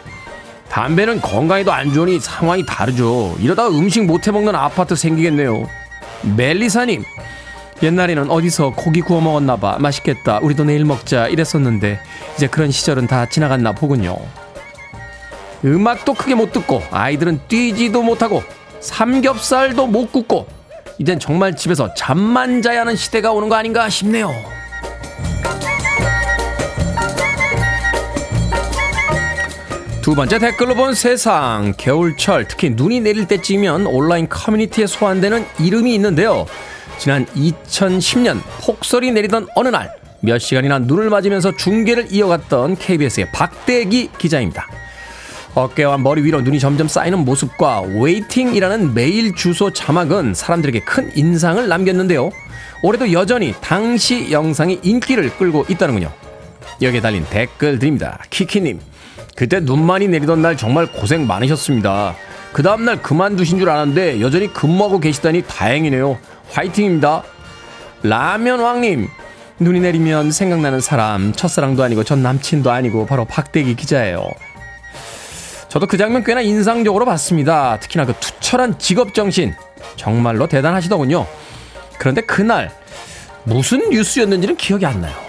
담배는 0.68 1.20
건강에도 1.20 1.72
안 1.72 1.92
좋으니 1.92 2.18
상황이 2.20 2.64
다르죠. 2.66 3.36
이러다가 3.38 3.68
음식 3.70 4.04
못 4.04 4.26
해 4.26 4.32
먹는 4.32 4.54
아파트 4.54 4.96
생기겠네요. 4.96 5.66
멜리사님. 6.36 7.04
옛날에는 7.82 8.30
어디서 8.30 8.72
고기 8.74 9.00
구워 9.02 9.20
먹었나 9.20 9.56
봐. 9.56 9.76
맛있겠다. 9.78 10.38
우리도 10.42 10.64
내일 10.64 10.84
먹자. 10.84 11.28
이랬었는데 11.28 12.00
이제 12.36 12.46
그런 12.46 12.70
시절은 12.70 13.06
다 13.06 13.26
지나갔나 13.26 13.72
보군요. 13.72 14.16
음악도 15.64 16.14
크게 16.14 16.34
못 16.34 16.52
듣고 16.52 16.82
아이들은 16.90 17.40
뛰지도 17.48 18.02
못하고 18.02 18.42
삼겹살도 18.80 19.86
못 19.86 20.12
굽고 20.12 20.46
이젠 20.98 21.18
정말 21.18 21.56
집에서 21.56 21.92
잠만 21.94 22.62
자야 22.62 22.80
하는 22.80 22.96
시대가 22.96 23.32
오는 23.32 23.48
거 23.48 23.54
아닌가 23.56 23.88
싶네요. 23.88 24.32
두 30.06 30.14
번째 30.14 30.38
댓글로 30.38 30.76
본 30.76 30.94
세상 30.94 31.74
겨울철 31.76 32.46
특히 32.46 32.70
눈이 32.70 33.00
내릴 33.00 33.26
때쯤이면 33.26 33.88
온라인 33.88 34.28
커뮤니티에 34.28 34.86
소환되는 34.86 35.44
이름이 35.58 35.92
있는데요. 35.96 36.46
지난 36.96 37.26
2010년 37.26 38.40
폭설이 38.62 39.10
내리던 39.10 39.48
어느 39.56 39.66
날 39.66 40.06
몇 40.20 40.38
시간이나 40.38 40.78
눈을 40.78 41.10
맞으면서 41.10 41.56
중계를 41.56 42.12
이어갔던 42.12 42.76
KBS의 42.76 43.32
박대기 43.32 44.10
기자입니다. 44.16 44.68
어깨와 45.54 45.98
머리 45.98 46.22
위로 46.22 46.40
눈이 46.40 46.60
점점 46.60 46.86
쌓이는 46.86 47.24
모습과 47.24 47.80
waiting이라는 47.80 48.94
메일 48.94 49.34
주소 49.34 49.72
자막은 49.72 50.34
사람들에게 50.34 50.84
큰 50.84 51.10
인상을 51.16 51.66
남겼는데요. 51.66 52.30
올해도 52.82 53.12
여전히 53.12 53.54
당시 53.60 54.30
영상이 54.30 54.78
인기를 54.84 55.36
끌고 55.36 55.64
있다는군요. 55.68 56.12
여기에 56.82 57.00
달린 57.00 57.24
댓글들입니다. 57.28 58.20
키키님, 58.30 58.80
그때 59.36 59.60
눈 59.60 59.84
많이 59.84 60.08
내리던 60.08 60.40
날 60.40 60.56
정말 60.56 60.86
고생 60.86 61.26
많으셨습니다. 61.26 62.16
그 62.52 62.62
다음날 62.62 63.02
그만두신 63.02 63.58
줄 63.58 63.68
알았는데 63.68 64.22
여전히 64.22 64.50
근무하고 64.50 64.98
계시다니 64.98 65.42
다행이네요. 65.46 66.18
화이팅입니다. 66.50 67.22
라면 68.02 68.60
왕님, 68.60 69.08
눈이 69.58 69.80
내리면 69.80 70.30
생각나는 70.30 70.80
사람, 70.80 71.32
첫사랑도 71.32 71.82
아니고 71.82 72.02
전 72.02 72.22
남친도 72.22 72.70
아니고 72.70 73.04
바로 73.04 73.26
박대기 73.26 73.76
기자예요. 73.76 74.26
저도 75.68 75.86
그 75.86 75.98
장면 75.98 76.24
꽤나 76.24 76.40
인상적으로 76.40 77.04
봤습니다. 77.04 77.78
특히나 77.78 78.06
그 78.06 78.14
투철한 78.14 78.78
직업 78.78 79.12
정신 79.12 79.54
정말로 79.96 80.46
대단하시더군요. 80.46 81.26
그런데 81.98 82.22
그날 82.22 82.70
무슨 83.44 83.90
뉴스였는지는 83.90 84.56
기억이 84.56 84.86
안 84.86 85.02
나요. 85.02 85.25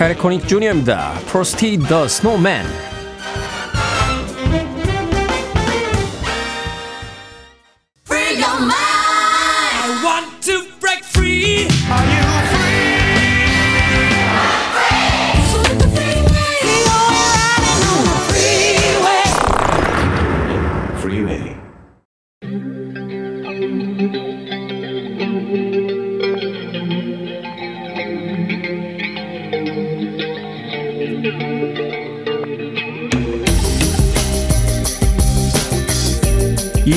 해리 0.00 0.14
코닉 0.14 0.48
주니어입니다. 0.48 1.12
Frosty 1.26 1.78
the 1.78 2.08
Snowman. 2.08 2.83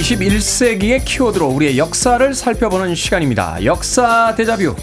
(21세기의) 0.07 1.03
키워드로 1.03 1.47
우리의 1.47 1.77
역사를 1.77 2.33
살펴보는 2.33 2.95
시간입니다. 2.95 3.65
역사 3.65 4.33
대자뷰. 4.35 4.73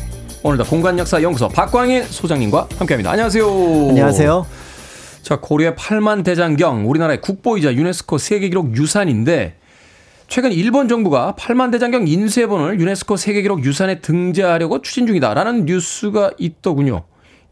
오늘도 0.43 0.65
공간역사연구소 0.65 1.49
박광일 1.49 2.05
소장님과 2.05 2.69
함께합니다. 2.77 3.11
안녕하세요. 3.11 3.47
안녕하세요. 3.89 4.47
자, 5.23 5.41
고려의 5.41 5.77
팔만 5.77 6.25
대장경, 6.25 6.91
우리나라의 6.91 7.23
국보이자 7.23 7.73
유네스코 7.73 8.19
세계기록 8.19 8.77
유산인데, 8.77 9.57
최근 10.29 10.53
일본 10.53 10.89
정부가 10.89 11.35
팔만 11.37 11.71
대장경 11.71 12.07
인쇄본을 12.07 12.79
유네스코 12.79 13.17
세계기록 13.17 13.65
유산에 13.65 14.01
등재하려고 14.01 14.83
추진 14.83 15.07
중이다라는 15.07 15.65
뉴스가 15.65 16.33
있더군요. 16.37 17.05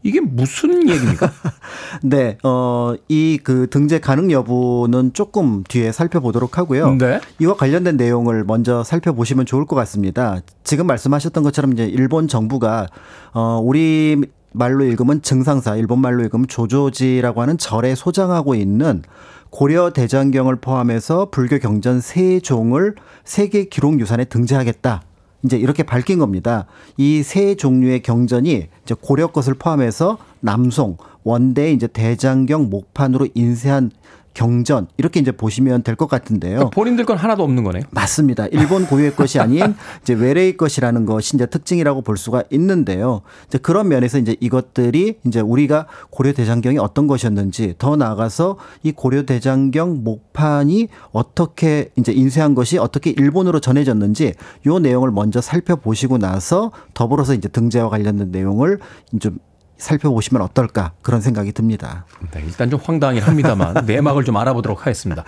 이게 0.03 0.19
무슨 0.19 0.89
얘기입니까? 0.89 1.31
네, 2.03 2.37
어, 2.43 2.93
이 3.07 3.39
그 3.43 3.67
등재 3.69 3.99
가능 3.99 4.31
여부는 4.31 5.13
조금 5.13 5.63
뒤에 5.67 5.91
살펴보도록 5.91 6.57
하고요. 6.57 6.95
네. 6.95 7.19
이와 7.39 7.55
관련된 7.55 7.97
내용을 7.97 8.43
먼저 8.43 8.83
살펴보시면 8.83 9.45
좋을 9.45 9.65
것 9.65 9.75
같습니다. 9.75 10.39
지금 10.63 10.87
말씀하셨던 10.87 11.43
것처럼 11.43 11.73
이제 11.73 11.85
일본 11.85 12.27
정부가 12.27 12.87
어, 13.33 13.59
우리 13.63 14.21
말로 14.51 14.83
읽으면 14.85 15.21
증상사, 15.21 15.75
일본 15.75 15.99
말로 15.99 16.23
읽으면 16.23 16.47
조조지라고 16.47 17.41
하는 17.41 17.57
절에 17.57 17.95
소장하고 17.95 18.55
있는 18.55 19.01
고려 19.49 19.91
대장경을 19.91 20.57
포함해서 20.57 21.29
불교 21.31 21.59
경전 21.59 22.01
세 22.01 22.39
종을 22.39 22.95
세계 23.23 23.65
기록 23.65 23.99
유산에 23.99 24.25
등재하겠다. 24.25 25.01
이제 25.43 25.57
이렇게 25.57 25.83
밝힌 25.83 26.19
겁니다. 26.19 26.65
이 26.97 27.21
세 27.23 27.55
종류의 27.55 28.01
경전이 28.01 28.67
이제 28.83 28.95
고려 28.99 29.27
것을 29.27 29.53
포함해서 29.53 30.17
남송, 30.39 30.97
원대 31.23 31.71
이제 31.71 31.87
대장경 31.87 32.69
목판으로 32.69 33.27
인쇄한 33.33 33.91
경전 34.33 34.87
이렇게 34.97 35.19
이제 35.19 35.31
보시면 35.31 35.83
될 35.83 35.93
것 35.95 36.07
같은데요. 36.07 36.55
그러니까 36.55 36.69
본인들 36.71 37.05
건 37.05 37.17
하나도 37.17 37.43
없는 37.43 37.63
거네요. 37.63 37.83
맞습니다. 37.91 38.47
일본 38.47 38.85
고유의 38.87 39.13
것이 39.15 39.39
아닌 39.39 39.75
이제 40.01 40.13
외래의 40.13 40.57
것이라는 40.57 41.05
것이 41.05 41.35
이제 41.35 41.45
특징이라고 41.45 42.01
볼 42.01 42.17
수가 42.17 42.43
있는데요. 42.49 43.21
이제 43.47 43.57
그런 43.59 43.87
면에서 43.89 44.17
이제 44.17 44.35
이것들이 44.39 45.19
이제 45.25 45.39
우리가 45.39 45.85
고려 46.09 46.33
대장경이 46.33 46.79
어떤 46.79 47.05
것이었는지 47.07 47.75
더 47.77 47.95
나아가서 47.95 48.57
이 48.81 48.91
고려 48.91 49.23
대장경 49.23 50.03
목판이 50.03 50.87
어떻게 51.11 51.89
이제 51.95 52.11
인쇄한 52.11 52.55
것이 52.55 52.77
어떻게 52.79 53.11
일본으로 53.11 53.59
전해졌는지 53.59 54.33
요 54.65 54.79
내용을 54.79 55.11
먼저 55.11 55.41
살펴보시고 55.41 56.17
나서 56.17 56.71
더불어서 56.93 57.33
이제 57.35 57.47
등재와 57.49 57.89
관련된 57.89 58.31
내용을 58.31 58.79
좀 59.19 59.37
살펴보시면 59.83 60.41
어떨까 60.41 60.93
그런 61.01 61.21
생각이 61.21 61.51
듭니다. 61.51 62.05
네, 62.31 62.43
일단 62.45 62.69
좀 62.69 62.79
황당하긴 62.83 63.21
합니다만 63.21 63.83
내막을 63.85 64.23
좀 64.23 64.37
알아보도록 64.37 64.81
하겠습니다. 64.81 65.23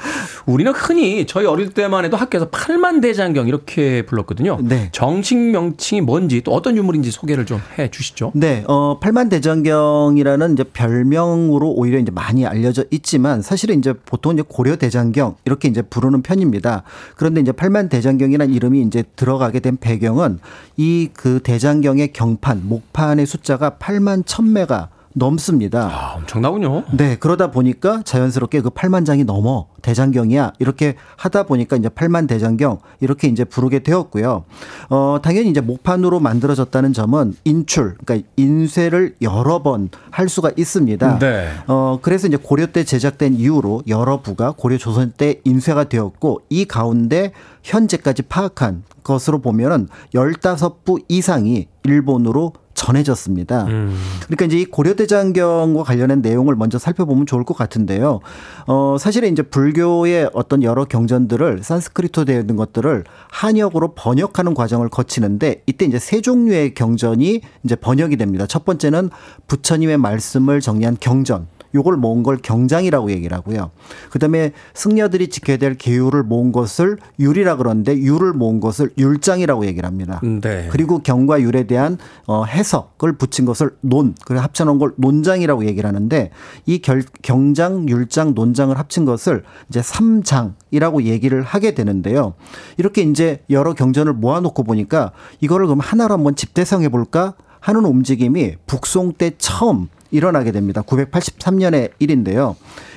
우리는 0.45 0.71
흔히 0.71 1.25
저희 1.27 1.45
어릴 1.45 1.73
때만 1.73 2.05
해도 2.05 2.17
학교에서 2.17 2.49
팔만 2.49 3.01
대장경 3.01 3.47
이렇게 3.47 4.05
불렀거든요. 4.05 4.59
네. 4.61 4.89
정식 4.91 5.37
명칭이 5.37 6.01
뭔지 6.01 6.41
또 6.41 6.51
어떤 6.53 6.77
유물인지 6.77 7.11
소개를 7.11 7.45
좀 7.45 7.61
해 7.77 7.89
주시죠. 7.89 8.31
네, 8.35 8.63
어, 8.67 8.99
팔만 8.99 9.27
대장경이라는 9.29 10.53
이제 10.53 10.63
별명으로 10.63 11.71
오히려 11.71 11.97
이제 11.99 12.11
많이 12.11 12.45
알려져 12.45 12.83
있지만 12.91 13.41
사실은 13.41 13.79
이제 13.79 13.93
보통 13.93 14.33
이제 14.33 14.43
고려 14.47 14.75
대장경 14.75 15.35
이렇게 15.45 15.67
이제 15.67 15.81
부르는 15.81 16.21
편입니다. 16.21 16.83
그런데 17.15 17.41
이제 17.41 17.51
팔만 17.51 17.89
대장경이라는 17.89 18.53
이름이 18.53 18.81
이제 18.83 19.03
들어가게 19.15 19.59
된 19.59 19.77
배경은 19.77 20.39
이 20.77 21.09
그 21.13 21.39
대장경의 21.43 22.13
경판, 22.13 22.61
목판의 22.67 23.25
숫자가 23.25 23.71
8만 23.79 24.25
1000매가 24.45 24.89
넘습니다. 25.17 25.89
아, 25.89 26.15
엄청나군요. 26.17 26.83
네, 26.91 27.15
그러다 27.15 27.49
보니까 27.49 28.01
자연스럽게 28.03 28.59
그 28.59 28.69
8만 28.69 29.05
장이 29.05 29.23
넘어 29.23 29.67
대장경이야 29.81 30.53
이렇게 30.59 30.95
하다 31.15 31.43
보니까 31.43 31.77
이제 31.77 31.87
8만 31.87 32.27
대장경 32.27 32.79
이렇게 32.99 33.29
이제 33.29 33.45
부르게 33.45 33.79
되었고요. 33.79 34.43
어, 34.89 35.17
당연히 35.23 35.49
이제 35.49 35.61
목판으로 35.61 36.19
만들어졌다는 36.19 36.91
점은 36.91 37.33
인출, 37.45 37.95
그러니까 38.03 38.27
인쇄를 38.35 39.15
여러 39.21 39.63
번 39.63 39.89
할 40.15 40.29
수가 40.29 40.51
있습니다. 40.55 41.19
네. 41.19 41.49
어, 41.67 41.99
그래서 42.01 42.27
이제 42.27 42.37
고려 42.37 42.67
때 42.67 42.85
제작된 42.85 43.33
이후로 43.33 43.83
여러 43.87 44.21
부가 44.21 44.51
고려 44.51 44.77
조선 44.77 45.11
때 45.11 45.41
인쇄가 45.43 45.83
되었고 45.85 46.41
이 46.49 46.63
가운데 46.63 47.33
현재까지 47.63 48.21
파악한 48.23 48.83
것으로 49.03 49.39
보면은 49.39 49.89
15부 50.13 51.03
이상이 51.09 51.67
일본으로 51.83 52.53
전해졌습니다. 52.75 53.65
그러니까 53.65 54.45
이제 54.45 54.59
이 54.59 54.65
고려대장경과 54.65 55.83
관련된 55.83 56.21
내용을 56.21 56.55
먼저 56.55 56.77
살펴보면 56.77 57.25
좋을 57.25 57.43
것 57.43 57.57
같은데요. 57.57 58.19
어, 58.67 58.97
사실은 58.99 59.31
이제 59.31 59.41
불교의 59.41 60.29
어떤 60.33 60.61
여러 60.61 60.85
경전들을 60.85 61.63
산스크리트로 61.63 62.25
되어 62.25 62.39
있는 62.41 62.55
것들을 62.55 63.05
한역으로 63.31 63.93
번역하는 63.95 64.53
과정을 64.53 64.89
거치는데 64.89 65.63
이때 65.65 65.85
이제 65.85 65.97
세 65.97 66.21
종류의 66.21 66.73
경전이 66.75 67.41
이제 67.63 67.75
번역이 67.75 68.17
됩니다. 68.17 68.45
첫 68.45 68.65
번째는 68.65 69.09
부처님의 69.47 69.97
말씀을 69.97 70.61
정리한 70.61 70.97
경전. 70.99 71.47
요걸 71.75 71.97
모은 71.97 72.23
걸 72.23 72.37
경장이라고 72.37 73.11
얘기를 73.11 73.37
하고요. 73.37 73.69
그다음에 74.09 74.53
승려들이 74.73 75.27
지켜야 75.27 75.57
될 75.57 75.75
계율을 75.75 76.23
모은 76.23 76.51
것을 76.51 76.97
율이라 77.19 77.57
그러는데 77.57 77.95
율을 77.97 78.33
모은 78.33 78.59
것을 78.59 78.91
율장이라고 78.97 79.65
얘기를 79.67 79.85
합니다. 79.85 80.19
네. 80.23 80.67
그리고 80.71 80.99
경과 80.99 81.39
율에 81.41 81.63
대한 81.67 81.97
어 82.25 82.45
해석을 82.45 83.17
붙인 83.17 83.45
것을 83.45 83.75
논, 83.81 84.15
그래 84.25 84.39
합쳐 84.39 84.65
놓은 84.65 84.79
걸 84.79 84.93
논장이라고 84.95 85.65
얘기를 85.65 85.87
하는데 85.87 86.31
이 86.65 86.79
결, 86.79 87.03
경장, 87.21 87.87
율장, 87.89 88.33
논장을 88.33 88.77
합친 88.77 89.05
것을 89.05 89.43
이제 89.69 89.81
삼장이라고 89.81 91.03
얘기를 91.03 91.43
하게 91.43 91.75
되는데요. 91.75 92.33
이렇게 92.77 93.01
이제 93.01 93.43
여러 93.49 93.73
경전을 93.73 94.13
모아놓고 94.13 94.63
보니까 94.63 95.11
이거를 95.41 95.67
그럼 95.67 95.79
하나로 95.79 96.13
한번 96.13 96.35
집대성해 96.35 96.89
볼까 96.89 97.33
하는 97.59 97.83
움직임이 97.85 98.55
북송 98.67 99.13
때 99.13 99.31
처음 99.37 99.89
일어나게 100.11 100.51
됩니다. 100.51 100.81
983년의 100.81 101.91
일인데요. 101.99 102.55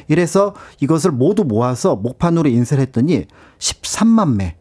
이래서 0.09 0.55
이것을 0.81 1.11
모두 1.11 1.45
모아서 1.45 1.97
목판으로 1.97 2.49
인쇄를 2.49 2.83
했더니 2.83 3.27
13만 3.59 4.35
매. 4.35 4.55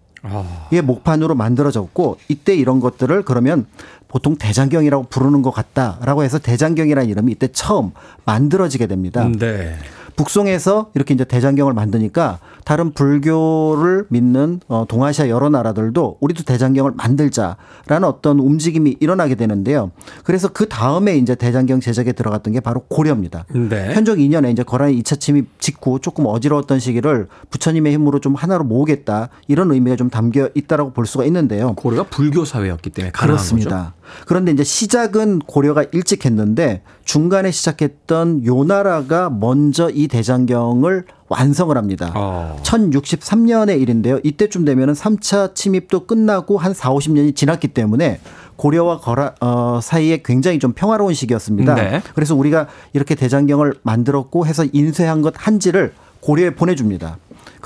의 0.71 0.81
목판으로 0.81 1.35
만들어졌고 1.35 2.17
이때 2.27 2.53
이런 2.53 2.81
것들을 2.81 3.23
그러면 3.23 3.65
보통 4.07 4.35
대장경이라고 4.35 5.05
부르는 5.05 5.41
것 5.41 5.51
같다라고 5.51 6.23
해서 6.23 6.39
대장경이라는 6.39 7.09
이름이 7.09 7.31
이때 7.33 7.47
처음 7.47 7.91
만들어지게 8.25 8.87
됩니다. 8.87 9.29
네. 9.37 9.75
북송에서 10.17 10.91
이렇게 10.95 11.13
이제 11.13 11.23
대장경을 11.23 11.73
만드니까 11.73 12.39
다른 12.65 12.91
불교를 12.91 14.07
믿는 14.09 14.59
어, 14.67 14.85
동아시아 14.89 15.29
여러 15.29 15.47
나라들도 15.47 16.17
우리도 16.19 16.43
대장경을 16.43 16.91
만들자라는 16.95 18.03
어떤 18.03 18.39
움직임이 18.39 18.97
일어나게 18.99 19.35
되는데요. 19.35 19.91
그래서 20.23 20.49
그 20.49 20.67
다음에 20.67 21.15
이제 21.15 21.35
대장경 21.35 21.79
제작에 21.79 22.11
들어갔던 22.11 22.53
게 22.53 22.59
바로 22.59 22.81
고려입니다. 22.89 23.45
네. 23.53 23.93
현종 23.93 24.17
2년에 24.17 24.51
이제 24.51 24.63
거란의 24.63 25.01
2차 25.01 25.19
침입 25.19 25.59
직후 25.59 25.99
조금 26.01 26.25
어지러웠던 26.25 26.79
시기를 26.79 27.27
부처님의 27.51 27.93
힘으로 27.93 28.19
좀 28.19 28.35
하나로 28.35 28.63
모으겠다 28.63 29.29
이런 29.47 29.71
의미가 29.71 29.95
좀 29.95 30.09
담겨 30.09 30.49
있다라고 30.53 30.91
볼 30.91 31.05
수가 31.05 31.25
있는데요. 31.25 31.73
고려가 31.75 32.09
불교 32.09 32.43
사회였기 32.43 32.89
때문에 32.89 33.11
그렇습니다. 33.11 33.93
그런데 34.25 34.51
이제 34.51 34.63
시작은 34.63 35.39
고려가 35.39 35.83
일찍 35.91 36.25
했는데 36.25 36.81
중간에 37.05 37.51
시작했던 37.51 38.45
요나라가 38.45 39.29
먼저 39.29 39.89
이 39.89 40.07
대장경을 40.07 41.05
완성을 41.29 41.75
합니다. 41.75 42.11
어. 42.15 42.57
1063년의 42.63 43.81
일인데요. 43.81 44.19
이때쯤 44.23 44.65
되면은 44.65 44.93
3차 44.93 45.55
침입도 45.55 46.05
끝나고 46.05 46.57
한 46.57 46.73
4, 46.73 46.93
50년이 46.93 47.35
지났기 47.35 47.69
때문에 47.69 48.19
고려와 48.55 48.99
거라 48.99 49.35
어, 49.39 49.79
사이에 49.81 50.21
굉장히 50.23 50.59
좀 50.59 50.73
평화로운 50.73 51.13
시기였습니다. 51.13 51.75
네. 51.75 52.01
그래서 52.15 52.35
우리가 52.35 52.67
이렇게 52.93 53.15
대장경을 53.15 53.75
만들었고 53.83 54.45
해서 54.45 54.65
인쇄한 54.71 55.21
것 55.21 55.33
한지를 55.37 55.93
고려에 56.21 56.51
보내줍니다. 56.51 57.17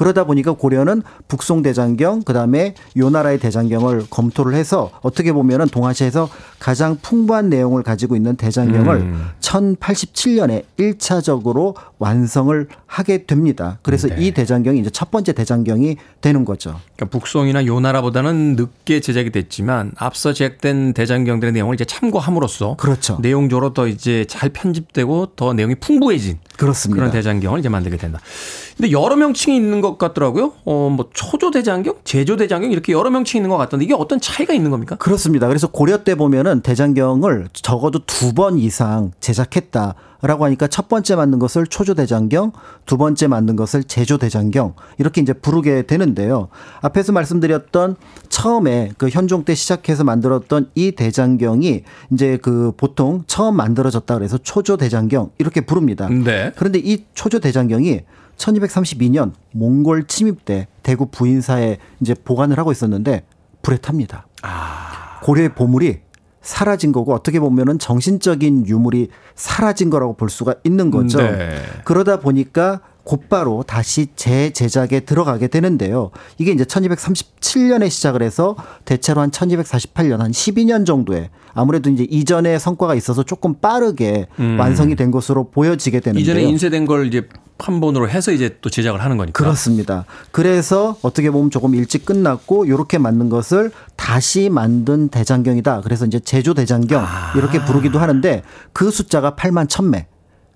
그러다 0.02 0.24
보니까 0.24 0.54
고려는 0.54 1.04
북송 1.28 1.62
대장경 1.62 2.24
그다음에 2.24 2.74
요나라의 2.98 3.38
대장경을 3.38 4.08
검토를 4.10 4.56
해서 4.56 4.90
어떻게 5.02 5.32
보면은 5.32 5.68
동아시아에서 5.68 6.28
가장 6.58 6.98
풍부한 7.04 7.52
내용을 7.52 7.84
가지고 7.84 8.16
있는 8.16 8.36
대장경을 8.36 8.96
음. 8.96 9.30
1087년에 9.42 10.64
1차적으로 10.80 11.76
완성을 12.00 12.68
하게 12.88 13.26
됩니다. 13.26 13.78
그래서 13.84 14.08
네. 14.08 14.16
이 14.18 14.32
대장경이 14.32 14.80
이제 14.80 14.90
첫 14.90 15.12
번째 15.12 15.34
대장경이 15.34 15.98
되는 16.20 16.46
거죠. 16.46 16.80
그러니까 16.96 17.18
북송이나 17.18 17.68
요나라보다는 17.68 18.56
늦게 18.56 19.02
제작이 19.02 19.30
됐지만 19.30 19.92
앞서 19.98 20.34
제작된 20.34 20.94
대장경들의 20.94 21.54
내용을 21.54 21.76
이제 21.76 21.86
참고함으로써 21.86 22.76
그렇죠. 22.78 23.20
내용적으로 23.22 23.74
더 23.74 23.88
이제 23.88 24.26
잘 24.28 24.50
편집되고 24.50 25.34
더 25.36 25.54
내용이 25.54 25.76
풍부해진 25.76 26.40
그렇습니다. 26.58 26.98
그런 27.00 27.12
대장경을 27.12 27.60
이제 27.60 27.70
만들게 27.70 27.98
된다. 27.98 28.20
근데 28.82 28.94
여러 28.94 29.16
명칭이 29.16 29.56
있는 29.56 29.80
것 29.80 30.00
같더라고요. 30.00 30.54
어, 30.66 30.90
뭐 30.90 31.08
초조 31.14 31.52
대장경, 31.52 31.98
제조 32.04 32.36
대장경 32.36 32.72
이렇게 32.72 32.94
여러 32.94 33.12
명칭이 33.12 33.38
있는 33.38 33.52
것 33.52 33.58
같던데 33.58 33.86
이게 33.86 33.94
어떤 33.94 34.20
차이가 34.20 34.56
있는 34.56 34.72
겁니까? 34.72 34.96
그렇습니다. 34.96 35.48
그래서 35.48 35.68
고려 35.68 36.04
때 36.04 36.16
보면은 36.16 36.62
대장경을 36.62 37.50
적어도 37.54 38.00
두 38.08 38.32
번 38.34 38.58
이상 38.58 39.12
제작했다. 39.20 39.94
라고 40.24 40.46
하니까 40.46 40.68
첫 40.68 40.88
번째 40.88 41.16
만든 41.16 41.40
것을 41.40 41.66
초조 41.66 41.96
대장경, 41.96 42.52
두 42.86 42.98
번째 42.98 43.28
만든 43.28 43.56
것을 43.56 43.84
제조 43.84 44.18
대장경 44.20 44.76
이렇게 45.00 45.20
이제 45.20 45.34
부르게 45.34 45.82
되는데요. 45.88 46.48
앞에서 46.82 47.12
말씀드렸던 47.12 47.96
처음에 48.30 48.92
그 48.98 49.10
현종 49.10 49.44
때 49.46 49.56
시작해서 49.56 50.04
만들었던 50.04 50.70
이 50.76 50.92
대장경이 50.92 51.84
이제 52.14 52.38
그 52.42 52.72
보통 52.78 53.24
처음 53.26 53.58
만들어졌다 53.58 54.14
그래서 54.14 54.38
초조 54.38 54.78
대장경 54.78 55.32
이렇게 55.40 55.62
부릅니다. 55.62 56.08
네. 56.08 56.52
그런데 56.56 56.80
이 56.80 57.04
초조 57.16 57.40
대장경이 57.40 58.02
1232년 58.42 59.34
몽골 59.52 60.08
침입 60.08 60.46
때 60.46 60.68
대구 60.82 61.06
부인사에 61.08 61.78
이제 62.00 62.16
보관을 62.16 62.58
하고 62.58 62.72
있었는데 62.72 63.24
불에 63.62 63.78
탑니다. 63.78 64.26
고려의 65.24 65.54
보물이 65.54 66.00
사라진 66.42 66.92
거고 66.92 67.14
어떻게 67.14 67.40
보면은 67.40 67.78
정신적인 67.78 68.66
유물이 68.66 69.10
사라진 69.36 69.92
거라고 69.92 70.14
볼 70.14 70.30
수가 70.32 70.56
있는 70.64 70.90
거죠. 70.90 71.20
네. 71.20 71.62
그러다 71.86 72.20
보니까 72.20 72.82
곧바로 73.12 73.62
다시 73.68 74.08
재제작에 74.16 75.02
들어가게 75.02 75.50
되는데요. 75.50 76.12
이게 76.38 76.54
이제 76.54 76.64
1237년에 76.64 77.90
시작을 77.90 78.22
해서 78.22 78.56
대체로 78.86 79.20
한 79.20 79.32
1248년 79.32 80.20
한 80.20 80.32
12년 80.32 80.86
정도에 80.86 81.30
아무래도 81.54 81.90
이제 81.90 82.08
이전에 82.10 82.58
성과가 82.58 82.96
있어서 82.96 83.24
조금 83.24 83.56
빠르게 83.56 84.28
완성이 84.58 84.96
된 84.96 85.12
것으로 85.12 85.50
보여지게 85.50 86.00
되는데요. 86.00 86.22
음. 86.22 86.24
이전에 86.24 86.44
인쇄된 86.44 86.86
걸 86.86 87.06
이제 87.06 87.28
판본으로 87.58 88.08
해서 88.10 88.32
이제 88.32 88.58
또 88.62 88.70
제작을 88.70 89.04
하는 89.04 89.18
거니까. 89.18 89.38
그렇습니다. 89.38 90.06
그래서 90.32 90.96
어떻게 91.02 91.32
보면 91.32 91.52
조금 91.52 91.76
일찍 91.76 92.06
끝났고 92.06 92.64
이렇게 92.64 92.98
만든 92.98 93.28
것을 93.28 93.72
다시 93.98 94.50
만든 94.50 95.10
대장경이다. 95.10 95.82
그래서 95.82 96.06
이제 96.06 96.22
제조 96.22 96.54
대장경 96.54 97.06
이렇게 97.36 97.60
부르기도 97.66 98.00
하는데 98.00 98.42
그 98.72 98.90
숫자가 98.90 99.36
8만 99.36 99.68
1000매. 99.68 100.06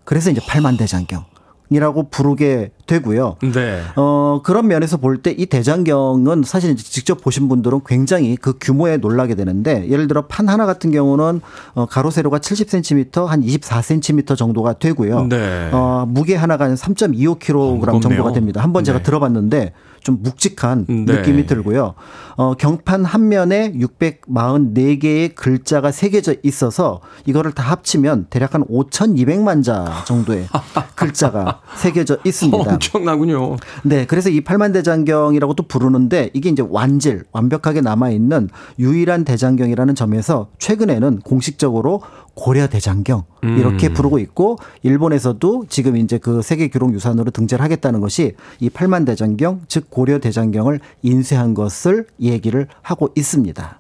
그래서 0.06 0.32
이제 0.32 0.40
8만 0.40 0.78
대장경. 0.78 1.35
이라고 1.70 2.10
부르게 2.10 2.72
되고요. 2.86 3.38
네. 3.54 3.82
어, 3.96 4.42
그런 4.44 4.68
면에서 4.68 4.98
볼 4.98 5.22
때 5.24 5.32
이 5.38 5.48
대장경은 5.48 6.44
사실 6.44 6.76
직접 6.76 7.22
보신 7.22 7.48
분들은 7.50 7.82
굉장히 7.86 8.36
그 8.36 8.54
규모에 8.62 8.98
놀라게 8.98 9.34
되는데 9.36 9.88
예를 9.90 10.08
들어 10.08 10.28
판 10.28 10.48
하나 10.48 10.66
같은 10.66 10.92
경우는 10.92 11.42
어, 11.74 11.86
가로 11.88 12.12
세로가 12.12 12.40
70cm 12.40 13.26
한 13.26 13.42
24cm 13.42 14.38
정도가 14.38 14.74
되고요. 14.74 15.28
네. 15.28 15.70
어, 15.74 16.06
무게 16.08 16.36
하나가 16.36 16.66
한 16.66 16.76
3.25kg 16.76 17.88
어. 17.96 18.00
정도가 18.00 18.32
됩니다. 18.34 18.62
한번 18.62 18.84
제가 18.84 19.00
네. 19.00 19.04
들어봤는데 19.04 19.74
좀 20.06 20.20
묵직한 20.22 20.86
네. 20.88 21.16
느낌이 21.16 21.48
들고요. 21.48 21.96
어, 22.38 22.54
경판 22.54 23.06
한 23.06 23.28
면에 23.28 23.74
644개의 23.74 25.34
글자가 25.34 25.92
새겨져 25.92 26.36
있어서 26.44 27.02
이거를 27.26 27.54
다 27.54 27.64
합치면 27.64 28.28
대략 28.30 28.54
한 28.54 28.64
5,200만 28.66 29.64
자 29.64 30.04
정도의 30.06 30.48
글자가 30.94 31.62
새겨져 31.76 32.20
있습니다. 32.24 32.74
엄청나군요. 32.74 33.58
네, 33.84 34.06
그래서 34.06 34.30
이 34.30 34.42
팔만대장경이라고 34.42 35.56
또 35.56 35.64
부르는데 35.64 36.30
이게 36.34 36.50
이제 36.50 36.64
완질, 36.70 37.24
완벽하게 37.32 37.82
남아 37.82 38.12
있는 38.12 38.50
유일한 38.78 39.26
대장경이라는 39.26 39.96
점에서 39.96 40.50
최근에는 40.60 41.22
공식적으로 41.22 42.02
고려 42.36 42.68
대장경 42.68 43.24
이렇게 43.44 43.90
부르고 43.90 44.20
있고 44.20 44.58
일본에서도 44.84 45.66
지금 45.70 45.98
이제 45.98 46.18
그 46.18 46.42
세계 46.42 46.68
기록 46.68 46.94
유산으로 46.94 47.32
등재를 47.32 47.64
하겠다는 47.64 48.02
것이 48.02 48.34
이 48.60 48.70
팔만 48.70 49.06
대장경 49.06 49.62
즉 49.68 49.90
고려 49.90 50.20
대장경을 50.20 50.80
인쇄한 51.02 51.54
것을 51.54 52.06
얘기를 52.22 52.68
하고 52.82 53.10
있습니다. 53.16 53.80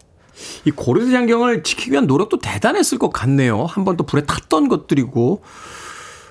이 0.65 0.71
고려 0.71 1.05
대장경을 1.05 1.63
지키기 1.63 1.91
위한 1.91 2.07
노력도 2.07 2.39
대단했을 2.39 2.97
것 2.97 3.09
같네요. 3.11 3.65
한 3.65 3.83
번 3.85 3.97
또 3.97 4.05
불에 4.05 4.23
탔던 4.23 4.67
것들이고 4.69 5.41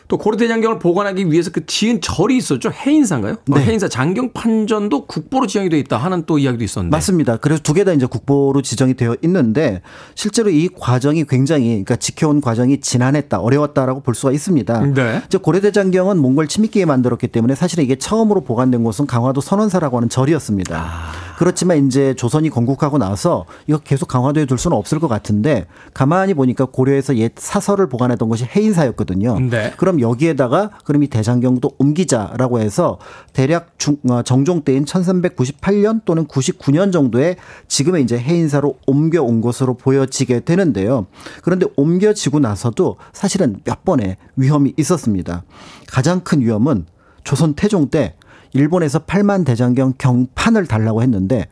또 0.09 0.19
고려대장경을 0.19 0.79
보관하기 0.79 1.31
위해서 1.33 1.51
그 1.51 1.65
지은 1.67 2.01
절이 2.01 2.37
있었죠. 2.37 2.71
해인사인가요? 2.71 3.35
어, 3.35 3.55
네. 3.55 3.65
해인사 3.65 3.89
장경 3.89 4.33
판전도 4.33 5.07
국보로 5.07 5.47
지정이 5.47 5.69
돼 5.71 5.79
있다 5.79 5.97
하는 5.97 6.25
또 6.27 6.39
이야기도 6.39 6.63
있었는데. 6.65 6.95
맞습니다. 6.95 7.37
그래서 7.39 7.63
두 7.63 7.73
개 7.75 7.85
다 7.85 7.93
이제 7.93 8.07
국보로 8.07 8.63
지정이 8.63 8.95
되어 8.95 9.17
있는데 9.23 9.81
실제로 10.15 10.51
이 10.51 10.69
과정이 10.69 11.25
굉장히 11.27 11.69
그러니까 11.69 11.97
지켜온 11.97 12.41
과정이 12.41 12.81
지난했다, 12.81 13.41
어려웠다라고 13.41 14.01
볼 14.01 14.15
수가 14.15 14.33
있습니다. 14.33 14.81
네. 14.95 15.23
이제 15.27 15.39
고려대장경은 15.39 16.19
몽골 16.19 16.49
침입기에 16.49 16.85
만들었기 16.85 17.29
때문에 17.29 17.55
사실은 17.55 17.85
이게 17.85 17.97
처음으로 17.97 18.43
보관된 18.43 18.85
곳은 18.85 19.07
강화도 19.07 19.41
선원사라고 19.41 19.97
하는 19.97 20.09
절이었습니다. 20.09 20.85
그렇지만 21.39 21.87
이제 21.87 22.15
조선이 22.15 22.49
건국하고 22.49 22.97
나서 22.99 23.45
이거 23.67 23.79
계속 23.79 24.07
강화도에 24.07 24.47
둘 24.47 24.57
수는 24.57 24.77
없을 24.77 25.01
것 25.01 25.09
같은데 25.09 25.67
가만히 25.93 26.33
보니까 26.33 26.65
고려에서 26.67 27.17
옛 27.17 27.33
사설을 27.37 27.89
보관했던 27.89 28.29
것이 28.29 28.45
해인사였거든요. 28.45 29.41
네. 29.41 29.73
그럼 29.77 29.93
여기에다가 30.01 30.70
그럼 30.84 31.03
이 31.03 31.09
대장경도 31.09 31.72
옮기자라고 31.78 32.61
해서 32.61 32.99
대략 33.32 33.78
중, 33.78 33.97
어, 34.09 34.22
정종 34.22 34.62
때인 34.62 34.84
1398년 34.84 36.05
또는 36.05 36.26
99년 36.26 36.92
정도에 36.92 37.36
지금의 37.68 38.03
이제 38.03 38.18
해인사로 38.18 38.78
옮겨온 38.86 39.40
것으로 39.40 39.74
보여지게 39.74 40.40
되는데요. 40.40 41.07
그런데 41.42 41.66
옮겨지고 41.76 42.40
나서도 42.40 42.97
사실은 43.12 43.61
몇 43.64 43.84
번의 43.84 44.16
위험이 44.36 44.74
있었습니다. 44.76 45.45
가장 45.88 46.20
큰 46.20 46.40
위험은 46.40 46.86
조선 47.24 47.55
태종 47.55 47.88
때 47.88 48.14
일본에서 48.53 49.01
8만 49.01 49.45
대장경 49.45 49.95
경판을 49.99 50.66
달라고 50.66 51.03
했는데 51.03 51.47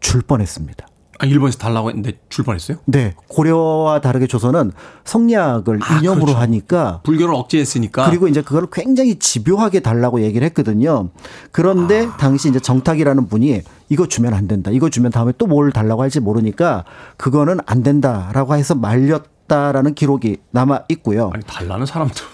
줄 0.00 0.20
뻔했습니다. 0.22 0.86
아, 1.22 1.26
일본에서 1.26 1.56
달라고 1.58 1.88
했는데 1.90 2.18
줄 2.28 2.44
뻔했어요? 2.44 2.78
네, 2.84 3.14
고려와 3.28 4.00
다르게 4.00 4.26
조선은 4.26 4.72
성리학을 5.04 5.78
아, 5.80 5.98
이념으로 5.98 6.24
그렇죠. 6.26 6.40
하니까 6.40 7.00
불교를 7.04 7.32
억제했으니까. 7.34 8.10
그리고 8.10 8.26
이제 8.26 8.42
그걸 8.42 8.66
굉장히 8.72 9.20
집요하게 9.20 9.80
달라고 9.80 10.22
얘기를 10.22 10.44
했거든요. 10.48 11.10
그런데 11.52 12.06
아. 12.06 12.16
당시 12.16 12.48
이제 12.48 12.58
정탁이라는 12.58 13.28
분이 13.28 13.62
이거 13.88 14.08
주면 14.08 14.34
안 14.34 14.48
된다. 14.48 14.72
이거 14.72 14.90
주면 14.90 15.12
다음에 15.12 15.32
또 15.38 15.46
뭘 15.52 15.70
달라고 15.70 16.00
할지 16.02 16.18
모르니까 16.18 16.84
그거는 17.18 17.58
안 17.66 17.82
된다라고 17.82 18.56
해서 18.56 18.74
말렸다라는 18.74 19.94
기록이 19.94 20.38
남아 20.50 20.80
있고요. 20.88 21.30
아니 21.34 21.44
달라는 21.44 21.84
사람들. 21.86 22.22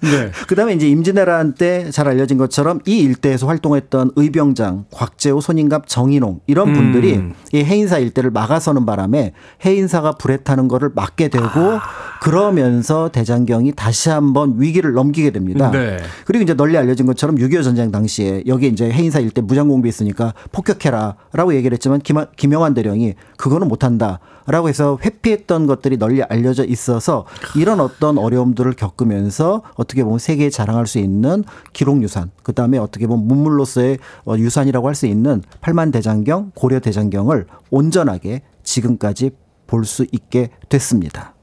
네. 0.00 0.30
그다음에 0.46 0.74
이제 0.74 0.88
임진왜란 0.88 1.54
때 1.54 1.84
잘 1.94 2.08
알려진 2.08 2.38
것처럼 2.38 2.80
이 2.86 2.98
일대에서 2.98 3.46
활동했던 3.46 4.12
의병장, 4.16 4.86
곽재호, 4.90 5.40
손인갑, 5.40 5.86
정인홍 5.86 6.40
이런 6.46 6.72
분들이 6.72 7.14
음. 7.14 7.34
이 7.52 7.58
해인사 7.58 7.98
일대를 7.98 8.30
막아서는 8.30 8.84
바람에 8.86 9.32
해인사가 9.64 10.12
불에 10.12 10.38
타는 10.38 10.68
거를 10.68 10.90
막게 10.94 11.28
되고 11.28 11.46
아. 11.46 11.82
그러면서 12.20 13.10
대장경이 13.10 13.72
다시 13.76 14.08
한번 14.08 14.54
위기를 14.58 14.92
넘기게 14.92 15.30
됩니다. 15.30 15.70
네. 15.70 15.98
그리고 16.24 16.42
이제 16.42 16.54
널리 16.54 16.76
알려진 16.76 17.06
것처럼 17.06 17.36
6.25 17.36 17.62
전쟁 17.62 17.92
당시에 17.92 18.44
여기 18.46 18.68
이제 18.68 18.90
해인사 18.90 19.20
일대 19.20 19.40
무장공비 19.40 19.88
있으니까 19.88 20.32
폭격해라라고 20.50 21.54
얘기를 21.54 21.74
했지만 21.74 22.00
김, 22.00 22.16
김영환 22.36 22.74
대령이 22.74 23.14
그거는 23.36 23.68
못한다. 23.68 24.20
라고 24.46 24.68
해서 24.68 24.98
회피했던 25.02 25.66
것들이 25.66 25.96
널리 25.96 26.22
알려져 26.22 26.64
있어서 26.64 27.24
이런 27.56 27.80
어떤 27.80 28.18
어려움들을 28.18 28.72
겪으면서 28.74 29.62
어떻게 29.76 30.04
보면 30.04 30.18
세계에 30.18 30.50
자랑할 30.50 30.86
수 30.86 30.98
있는 30.98 31.44
기록 31.72 32.02
유산, 32.02 32.30
그 32.42 32.52
다음에 32.52 32.78
어떻게 32.78 33.06
보면 33.06 33.26
문물로서의 33.26 33.98
어, 34.26 34.36
유산이라고 34.36 34.88
할 34.88 34.94
수 34.94 35.06
있는 35.06 35.42
팔만 35.60 35.90
대장경, 35.90 36.52
고려 36.54 36.78
대장경을 36.78 37.46
온전하게 37.70 38.42
지금까지 38.62 39.30
볼 39.66 39.84
수 39.84 40.06
있게 40.12 40.50
됐습니다. 40.68 41.34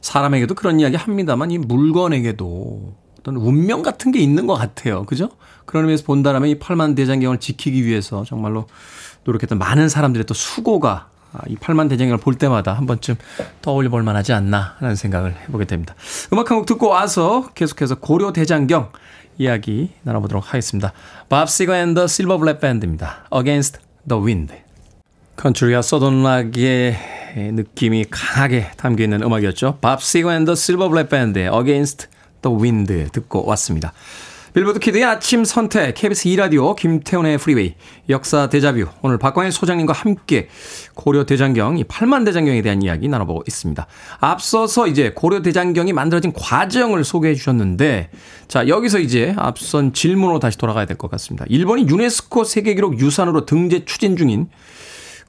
사람에게도 0.00 0.54
그런 0.54 0.80
이야기 0.80 0.96
합니다만 0.96 1.50
이 1.50 1.58
물건에게도 1.58 2.94
어떤 3.20 3.36
운명 3.36 3.82
같은 3.82 4.12
게 4.12 4.18
있는 4.18 4.46
것 4.46 4.54
같아요. 4.54 5.04
그죠? 5.04 5.28
그런 5.66 5.84
의미에서 5.84 6.04
본다라면 6.04 6.48
이 6.48 6.58
팔만 6.58 6.94
대장경을 6.94 7.40
지키기 7.40 7.84
위해서 7.84 8.24
정말로 8.24 8.66
노력했던 9.24 9.58
많은 9.58 9.88
사람들의 9.88 10.24
또 10.26 10.34
수고가 10.34 10.90
아, 10.90 11.17
이 11.48 11.56
팔만 11.56 11.88
대장경을 11.88 12.18
볼 12.18 12.34
때마다 12.34 12.72
한 12.72 12.86
번쯤 12.86 13.16
떠올려 13.62 13.90
볼 13.90 14.02
만하지 14.02 14.32
않나 14.32 14.76
하는 14.78 14.94
생각을 14.96 15.34
해보게 15.42 15.64
됩니다. 15.66 15.94
음악 16.32 16.50
한 16.50 16.58
곡 16.58 16.66
듣고 16.66 16.88
와서 16.88 17.50
계속해서 17.54 17.96
고려 17.96 18.32
대장경 18.32 18.90
이야기 19.38 19.90
나눠보도록 20.02 20.48
하겠습니다. 20.48 20.92
밥 21.28 21.48
시거 21.48 21.74
and 21.76 21.91
the 21.91 22.06
Silver 22.08 22.38
Bullet 22.38 22.60
Band입니다. 22.60 23.26
Against 23.32 23.78
the 24.08 24.22
Wind. 24.22 24.54
컨트리와 25.36 25.82
Southern 25.82 26.47
rock의 26.47 26.96
느낌이 27.52 28.06
강하게 28.10 28.72
담겨 28.76 29.04
있는 29.04 29.22
음악이었죠. 29.22 29.78
밥 29.80 30.02
시거 30.02 30.32
and 30.34 30.45
the 30.45 30.56
Silver 30.56 30.88
Bullet 30.88 31.08
Band의 31.08 31.50
Against 31.52 32.08
the 32.42 32.58
Wind 32.58 33.10
듣고 33.12 33.44
왔습니다. 33.46 33.92
빌보드 34.58 34.80
kid의 34.80 35.04
아침 35.04 35.44
선택, 35.44 35.94
KBS 35.94 36.30
2라디오, 36.30 36.74
김태훈의 36.74 37.38
프리웨이, 37.38 37.76
역사 38.08 38.48
대자뷰. 38.48 38.86
오늘 39.02 39.16
박광일 39.16 39.52
소장님과 39.52 39.92
함께 39.92 40.48
고려 40.94 41.24
대장경, 41.24 41.78
이 41.78 41.84
8만 41.84 42.24
대장경에 42.24 42.60
대한 42.62 42.82
이야기 42.82 43.06
나눠보고 43.06 43.44
있습니다. 43.46 43.86
앞서서 44.18 44.88
이제 44.88 45.12
고려 45.14 45.42
대장경이 45.42 45.92
만들어진 45.92 46.32
과정을 46.32 47.04
소개해 47.04 47.36
주셨는데, 47.36 48.10
자, 48.48 48.66
여기서 48.66 48.98
이제 48.98 49.32
앞선 49.38 49.92
질문으로 49.92 50.40
다시 50.40 50.58
돌아가야 50.58 50.86
될 50.86 50.96
것 50.96 51.08
같습니다. 51.08 51.44
일본이 51.48 51.86
유네스코 51.88 52.42
세계기록 52.42 52.98
유산으로 52.98 53.46
등재 53.46 53.84
추진 53.84 54.16
중인 54.16 54.48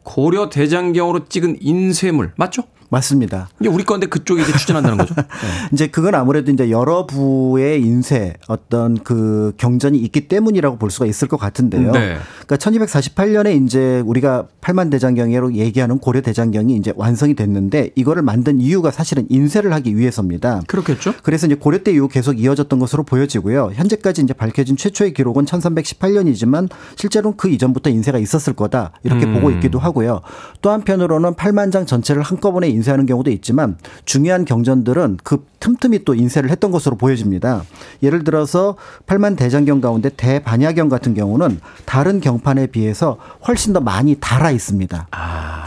고려 0.02 0.50
대장경으로 0.50 1.28
찍은 1.30 1.58
인쇄물, 1.62 2.34
맞죠? 2.36 2.64
맞습니다. 2.90 3.50
이게 3.60 3.70
우리 3.70 3.84
건데 3.84 4.08
그쪽이 4.08 4.42
이제 4.42 4.52
추진한다는 4.52 4.98
거죠. 4.98 5.14
네. 5.16 5.24
이제 5.72 5.88
그건 5.88 6.16
아무래도 6.16 6.52
이제 6.52 6.70
여러 6.72 7.06
부의 7.06 7.82
인쇄 7.82 8.34
어떤 8.48 8.98
그 9.04 9.54
경전이 9.58 9.98
있기 10.00 10.28
때문이라고 10.28 10.78
볼 10.78 10.90
수가 10.90 11.06
있을 11.06 11.28
것 11.28 11.38
같은데요. 11.38 11.92
네. 11.92 12.18
그러니까 12.48 12.56
1248년에 12.58 13.66
이제 13.66 14.02
우리가 14.06 14.48
팔만 14.62 14.90
대장경으로 14.90 15.54
얘기하는 15.54 16.00
고려 16.00 16.22
대장경이 16.22 16.76
이제 16.76 16.92
완성이 16.96 17.36
됐는데 17.36 17.92
이거를 17.96 18.24
만든 18.24 18.60
이유가 18.60 18.92
사실은 18.92 19.28
인쇄를 19.30 19.72
하기 19.74 19.96
위해서입니다. 19.96 20.62
그렇겠죠. 20.68 21.14
그래서 21.22 21.46
이제 21.46 21.56
고려 21.56 21.84
때 21.84 21.92
이후 21.92 22.08
계속 22.08 22.40
이어졌던 22.40 22.80
것으로 22.80 23.04
보여지고요. 23.04 23.72
현재까지 23.76 24.22
이제 24.24 24.34
밝혀진 24.34 24.78
최초의 24.78 25.14
기록은 25.14 25.46
1318년이지만 25.46 26.70
실제로는 26.96 27.38
그 27.38 27.50
이전부터 27.50 27.92
인쇄가 27.92 28.18
있었을 28.18 28.54
거다 28.54 28.92
이렇게 29.04 29.26
음. 29.26 29.36
보고 29.36 29.52
있기도 29.52 29.78
하고요. 29.78 30.22
또 30.62 30.72
한편으로는 30.72 31.36
8만 31.36 31.72
장 31.72 31.86
전체를 31.86 32.24
한꺼번에 32.24 32.68
인쇄하는 32.80 33.06
경우도 33.06 33.30
있지만 33.32 33.78
중요한 34.06 34.46
경전들은 34.46 35.18
그 35.24 35.46
틈틈이 35.60 36.06
또 36.06 36.16
인쇄를 36.16 36.50
했던 36.50 36.72
것으로 36.72 36.96
보여집니다. 36.96 37.64
예를 38.02 38.24
들어서 38.24 38.76
8만 39.06 39.38
대장경 39.38 39.82
가운데 39.82 40.10
대반야경 40.10 40.88
같은 40.88 41.14
경우는 41.14 41.60
다른 41.86 42.22
경판에 42.22 42.68
비해서 42.68 43.18
훨씬 43.48 43.74
더 43.74 43.82
많이 43.82 44.16
달아 44.16 44.52
있습니다. 44.52 45.08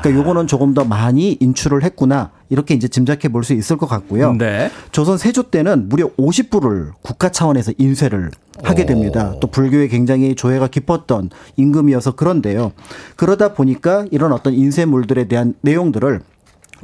그러니까 0.02 0.20
요거는 0.20 0.46
조금 0.46 0.72
더 0.74 0.84
많이 0.84 1.36
인출을 1.40 1.82
했구나. 1.84 2.30
이렇게 2.48 2.74
이제 2.74 2.86
짐작해 2.88 3.28
볼 3.28 3.42
수 3.42 3.54
있을 3.54 3.76
것 3.76 3.86
같고요. 3.86 4.34
네. 4.34 4.70
조선 4.92 5.18
세조 5.18 5.44
때는 5.44 5.88
무려 5.88 6.08
50부를 6.16 6.92
국가 7.02 7.28
차원에서 7.28 7.72
인쇄를 7.76 8.30
하게 8.62 8.86
됩니다. 8.86 9.34
또 9.40 9.48
불교에 9.48 9.88
굉장히 9.88 10.34
조예가 10.34 10.68
깊었던 10.68 11.30
임금이어서 11.56 12.12
그런데요. 12.12 12.72
그러다 13.16 13.54
보니까 13.54 14.04
이런 14.10 14.32
어떤 14.32 14.54
인쇄물들에 14.54 15.26
대한 15.26 15.54
내용들을 15.62 16.20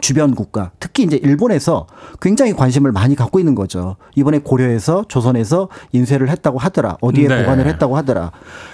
주변 0.00 0.34
국가, 0.34 0.70
특히 0.80 1.02
이제 1.02 1.16
일본에서 1.16 1.86
굉장히 2.20 2.52
관심을 2.52 2.92
많이 2.92 3.16
갖고 3.16 3.38
있는 3.38 3.54
거죠. 3.54 3.96
이번에 4.14 4.38
고려에서 4.38 5.04
조선에서 5.08 5.68
인쇄를 5.92 6.28
했다고 6.30 6.58
하더라. 6.58 6.96
어디에 7.00 7.28
네. 7.28 7.40
보관을 7.40 7.66
했다고 7.66 7.96
하더라. 7.96 8.32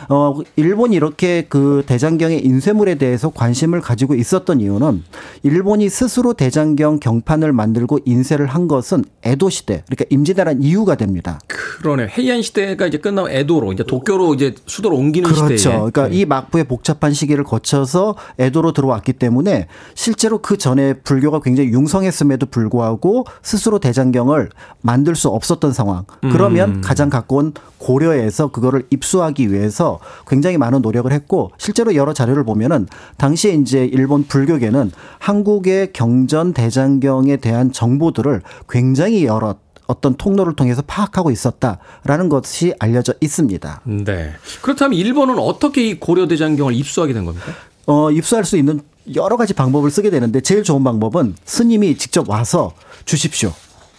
어, 0.08 0.38
일본이 0.56 0.96
이렇게 0.96 1.46
그 1.48 1.82
대장경의 1.86 2.44
인쇄물에 2.44 2.96
대해서 2.96 3.30
관심을 3.30 3.80
가지고 3.80 4.14
있었던 4.14 4.60
이유는 4.60 5.02
일본이 5.42 5.88
스스로 5.88 6.34
대장경 6.34 7.00
경판을 7.00 7.52
만들고 7.52 8.00
인쇄를 8.04 8.46
한 8.46 8.68
것은 8.68 9.04
에도 9.22 9.50
시대, 9.50 9.82
그러니까 9.86 10.04
임진왜란 10.10 10.62
이유가 10.62 10.94
됩니다. 10.96 11.38
그러네. 11.48 12.08
해이안 12.16 12.42
시대가 12.42 12.86
이제 12.86 12.98
끝나고 12.98 13.30
에도로 13.30 13.72
이제 13.72 13.84
도쿄로 13.84 14.34
이제 14.34 14.54
수도를 14.66 14.96
옮기는 14.98 15.30
그렇죠. 15.30 15.56
시대에. 15.56 15.76
그러니까 15.76 16.08
이 16.08 16.24
막부의 16.24 16.64
복잡한 16.64 17.12
시기를 17.12 17.44
거쳐서 17.44 18.16
에도로 18.38 18.72
들어왔기 18.72 19.14
때문에 19.14 19.68
실제로 19.94 20.38
그 20.38 20.56
전에 20.56 20.94
불 20.94 21.13
교가 21.20 21.40
굉장히 21.40 21.70
융성했음에도 21.70 22.46
불구하고 22.46 23.24
스스로 23.42 23.78
대장경을 23.78 24.50
만들 24.80 25.14
수 25.14 25.28
없었던 25.28 25.72
상황. 25.72 26.04
그러면 26.20 26.80
가장 26.80 27.10
가까운 27.10 27.52
고려에서 27.78 28.48
그거를 28.48 28.86
입수하기 28.90 29.52
위해서 29.52 30.00
굉장히 30.26 30.56
많은 30.58 30.80
노력을 30.80 31.10
했고 31.12 31.50
실제로 31.58 31.94
여러 31.94 32.12
자료를 32.12 32.44
보면은 32.44 32.86
당시에 33.18 33.52
이제 33.52 33.84
일본 33.84 34.24
불교계는 34.24 34.90
한국의 35.18 35.92
경전 35.92 36.54
대장경에 36.54 37.36
대한 37.36 37.72
정보들을 37.72 38.42
굉장히 38.68 39.24
여러 39.24 39.56
어떤 39.86 40.14
통로를 40.14 40.56
통해서 40.56 40.82
파악하고 40.86 41.30
있었다라는 41.30 42.28
것이 42.30 42.74
알려져 42.78 43.12
있습니다. 43.20 43.82
네. 43.84 44.32
그렇다면 44.62 44.98
일본은 44.98 45.38
어떻게 45.38 45.86
이 45.86 46.00
고려 46.00 46.26
대장경을 46.26 46.74
입수하게 46.74 47.12
된 47.12 47.24
겁니까? 47.24 47.52
어, 47.86 48.10
입수할 48.10 48.44
수 48.44 48.56
있는 48.56 48.80
여러 49.14 49.36
가지 49.36 49.52
방법을 49.52 49.90
쓰게 49.90 50.10
되는데 50.10 50.40
제일 50.40 50.62
좋은 50.62 50.82
방법은 50.82 51.36
스님이 51.44 51.98
직접 51.98 52.28
와서 52.28 52.72
주십시오. 53.04 53.52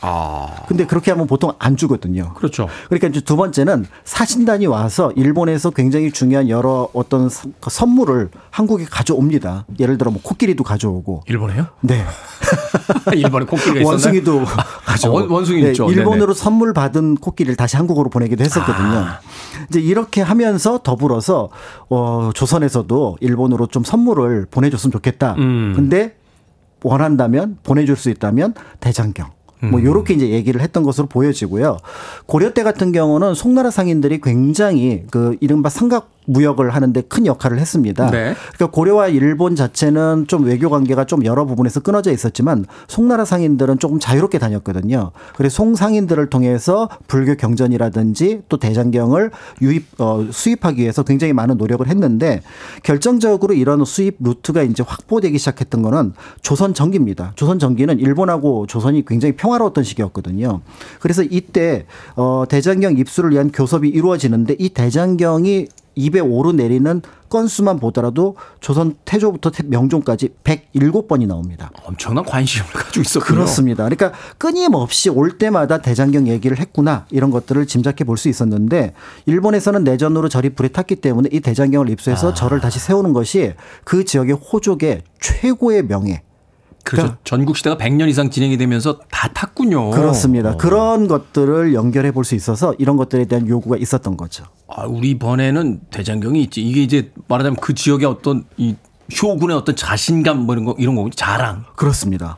아. 0.05 0.63
근데 0.67 0.85
그렇게 0.85 1.11
하면 1.11 1.25
보통 1.27 1.53
안 1.59 1.75
주거든요. 1.77 2.33
그렇죠. 2.35 2.67
그러니까 2.87 3.07
이제 3.07 3.21
두 3.21 3.35
번째는 3.35 3.85
사신단이 4.03 4.67
와서 4.67 5.11
일본에서 5.15 5.71
굉장히 5.71 6.11
중요한 6.11 6.47
여러 6.49 6.89
어떤 6.93 7.29
선- 7.29 7.53
그 7.59 7.69
선물을 7.69 8.29
한국에 8.51 8.85
가져옵니다. 8.85 9.65
예를 9.79 9.97
들어 9.97 10.11
뭐 10.11 10.21
코끼리도 10.23 10.63
가져오고. 10.63 11.23
일본에요? 11.27 11.65
네. 11.81 12.05
일본에 13.15 13.45
코끼리가 13.45 13.79
있었나요? 13.79 13.87
원숭이도 13.89 14.43
가져오고. 14.85 15.17
아, 15.17 15.21
원- 15.21 15.29
원숭이 15.31 15.61
네, 15.63 15.69
있죠. 15.69 15.89
일본으로 15.89 16.33
네네. 16.33 16.43
선물 16.43 16.73
받은 16.73 17.15
코끼리를 17.15 17.55
다시 17.55 17.77
한국으로 17.77 18.09
보내기도 18.09 18.43
했었거든요. 18.43 18.97
아. 18.97 19.19
이제 19.69 19.79
이렇게 19.79 20.21
하면서 20.21 20.77
더불어서 20.79 21.49
어 21.89 22.29
조선에서도 22.33 23.17
일본으로 23.21 23.67
좀 23.67 23.83
선물을 23.83 24.47
보내줬으면 24.51 24.91
좋겠다. 24.91 25.35
음. 25.37 25.73
근데 25.75 26.15
원한다면 26.83 27.57
보내줄 27.63 27.95
수 27.95 28.09
있다면 28.09 28.53
대장경. 28.79 29.29
음. 29.63 29.71
뭐 29.71 29.83
요렇게 29.83 30.13
이제 30.13 30.29
얘기를 30.29 30.61
했던 30.61 30.83
것으로 30.83 31.07
보여지고요. 31.07 31.77
고려 32.25 32.53
때 32.53 32.63
같은 32.63 32.91
경우는 32.91 33.33
송나라 33.33 33.71
상인들이 33.71 34.21
굉장히 34.21 35.03
그 35.11 35.37
이른바 35.39 35.69
삼각 35.69 36.14
무역을 36.25 36.69
하는데 36.69 37.01
큰 37.01 37.25
역할을 37.25 37.59
했습니다. 37.59 38.09
네. 38.11 38.35
그러니까 38.55 38.67
고려와 38.71 39.07
일본 39.07 39.55
자체는 39.55 40.25
좀 40.27 40.45
외교 40.45 40.69
관계가 40.69 41.05
좀 41.05 41.25
여러 41.25 41.45
부분에서 41.45 41.79
끊어져 41.79 42.11
있었지만 42.11 42.65
송나라 42.87 43.25
상인들은 43.25 43.79
조금 43.79 43.99
자유롭게 43.99 44.39
다녔거든요. 44.39 45.11
그래서 45.35 45.55
송 45.55 45.75
상인들을 45.75 46.29
통해서 46.29 46.89
불교 47.07 47.35
경전이라든지 47.35 48.41
또 48.49 48.57
대장경을 48.57 49.31
유입 49.61 49.85
어, 49.99 50.25
수입하기 50.31 50.81
위해서 50.81 51.03
굉장히 51.03 51.33
많은 51.33 51.57
노력을 51.57 51.85
했는데 51.87 52.41
결정적으로 52.83 53.53
이런 53.53 53.85
수입 53.85 54.17
루트가 54.19 54.63
이제 54.63 54.83
확보되기 54.85 55.37
시작했던 55.37 55.81
거는 55.81 56.13
조선 56.41 56.73
전기입니다. 56.73 57.33
조선 57.35 57.59
전기는 57.59 57.99
일본하고 57.99 58.67
조선이 58.67 59.05
굉장히 59.05 59.35
평화로웠던 59.35 59.83
시기였거든요. 59.83 60.61
그래서 60.99 61.23
이때 61.23 61.85
어 62.15 62.45
대장경 62.47 62.97
입수를 62.97 63.31
위한 63.31 63.51
교섭이 63.51 63.89
이루어지는데 63.89 64.55
이 64.59 64.69
대장경이 64.69 65.67
입에 65.95 66.19
오르내리는 66.19 67.01
건수만 67.29 67.79
보더라도 67.79 68.35
조선 68.59 68.95
태조부터 69.05 69.49
태- 69.49 69.63
명종까지 69.65 70.29
107번이 70.43 71.25
나옵니다. 71.27 71.71
엄청난 71.83 72.23
관심을 72.23 72.67
가지고 72.73 73.01
있었군요. 73.01 73.35
그렇습니다. 73.39 73.83
그러니까 73.85 74.11
끊임없이 74.37 75.09
올 75.09 75.37
때마다 75.37 75.79
대장경 75.81 76.27
얘기를 76.27 76.59
했구나 76.59 77.05
이런 77.09 77.31
것들을 77.31 77.65
짐작해 77.67 78.03
볼 78.03 78.15
수 78.17 78.29
있었는데 78.29 78.93
일본에서는 79.25 79.83
내전으로 79.83 80.29
절이 80.29 80.49
불에 80.51 80.69
탔기 80.69 80.97
때문에 80.97 81.29
이 81.33 81.39
대장경을 81.41 81.89
입수해서 81.89 82.33
절을 82.33 82.61
다시 82.61 82.79
세우는 82.79 83.11
것이 83.13 83.53
그 83.83 84.05
지역의 84.05 84.35
호족의 84.35 85.01
최고의 85.19 85.87
명예. 85.87 86.21
그렇죠. 86.85 87.17
전국 87.23 87.57
시대가 87.57 87.75
100년 87.77 88.07
이상 88.07 88.29
진행이 88.29 88.57
되면서 88.57 88.99
다 89.11 89.27
탔군요. 89.33 89.89
그렇습니다. 89.91 90.51
어. 90.51 90.57
그런 90.57 91.07
것들을 91.07 91.73
연결해 91.73 92.11
볼 92.11 92.23
수 92.23 92.35
있어서 92.35 92.73
이런 92.79 92.95
것들에 92.95 93.25
대한 93.25 93.47
요구가 93.47 93.75
있었던 93.77 94.15
거죠. 94.17 94.45
아, 94.67 94.85
우리 94.85 95.17
번에는 95.19 95.81
대장경이 95.91 96.41
있지. 96.43 96.61
이게 96.61 96.81
이제 96.81 97.11
말하자면 97.27 97.57
그 97.61 97.73
지역의 97.73 98.07
어떤 98.07 98.45
이 98.57 98.75
효군의 99.21 99.55
어떤 99.57 99.75
자신감 99.75 100.39
뭐 100.45 100.55
이런 100.55 100.65
거 100.65 100.75
이런 100.79 100.95
거군요. 100.95 101.11
자랑. 101.15 101.65
그렇습니다. 101.75 102.37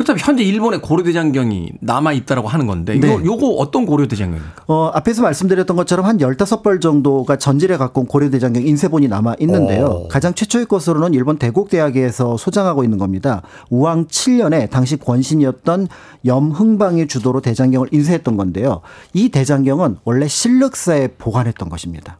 그렇다면 0.00 0.18
현재 0.18 0.42
일본의 0.42 0.80
고려대장경이 0.80 1.72
남아 1.80 2.14
있다라고 2.14 2.48
하는 2.48 2.66
건데 2.66 2.94
이거 2.94 3.06
네. 3.06 3.22
요거 3.22 3.48
어떤 3.58 3.84
고려대장경입니까? 3.84 4.64
어, 4.66 4.90
앞에서 4.94 5.20
말씀드렸던 5.20 5.76
것처럼 5.76 6.06
한 6.06 6.16
15벌 6.16 6.80
정도가 6.80 7.36
전질에 7.36 7.76
갖고 7.76 8.00
온 8.00 8.06
고려대장경 8.06 8.66
인쇄본이 8.66 9.08
남아 9.08 9.34
있는데요. 9.40 10.04
오. 10.04 10.08
가장 10.08 10.32
최초의 10.32 10.64
것으로는 10.66 11.12
일본 11.12 11.36
대곡대학에서 11.36 12.38
소장하고 12.38 12.82
있는 12.82 12.96
겁니다. 12.96 13.42
우왕 13.68 14.06
7년에 14.06 14.70
당시 14.70 14.96
권신이었던 14.96 15.88
염흥방의 16.24 17.06
주도로 17.06 17.42
대장경을 17.42 17.88
인쇄했던 17.92 18.38
건데요. 18.38 18.80
이 19.12 19.28
대장경은 19.28 19.98
원래 20.04 20.28
실륵사에 20.28 21.08
보관했던 21.18 21.68
것입니다. 21.68 22.18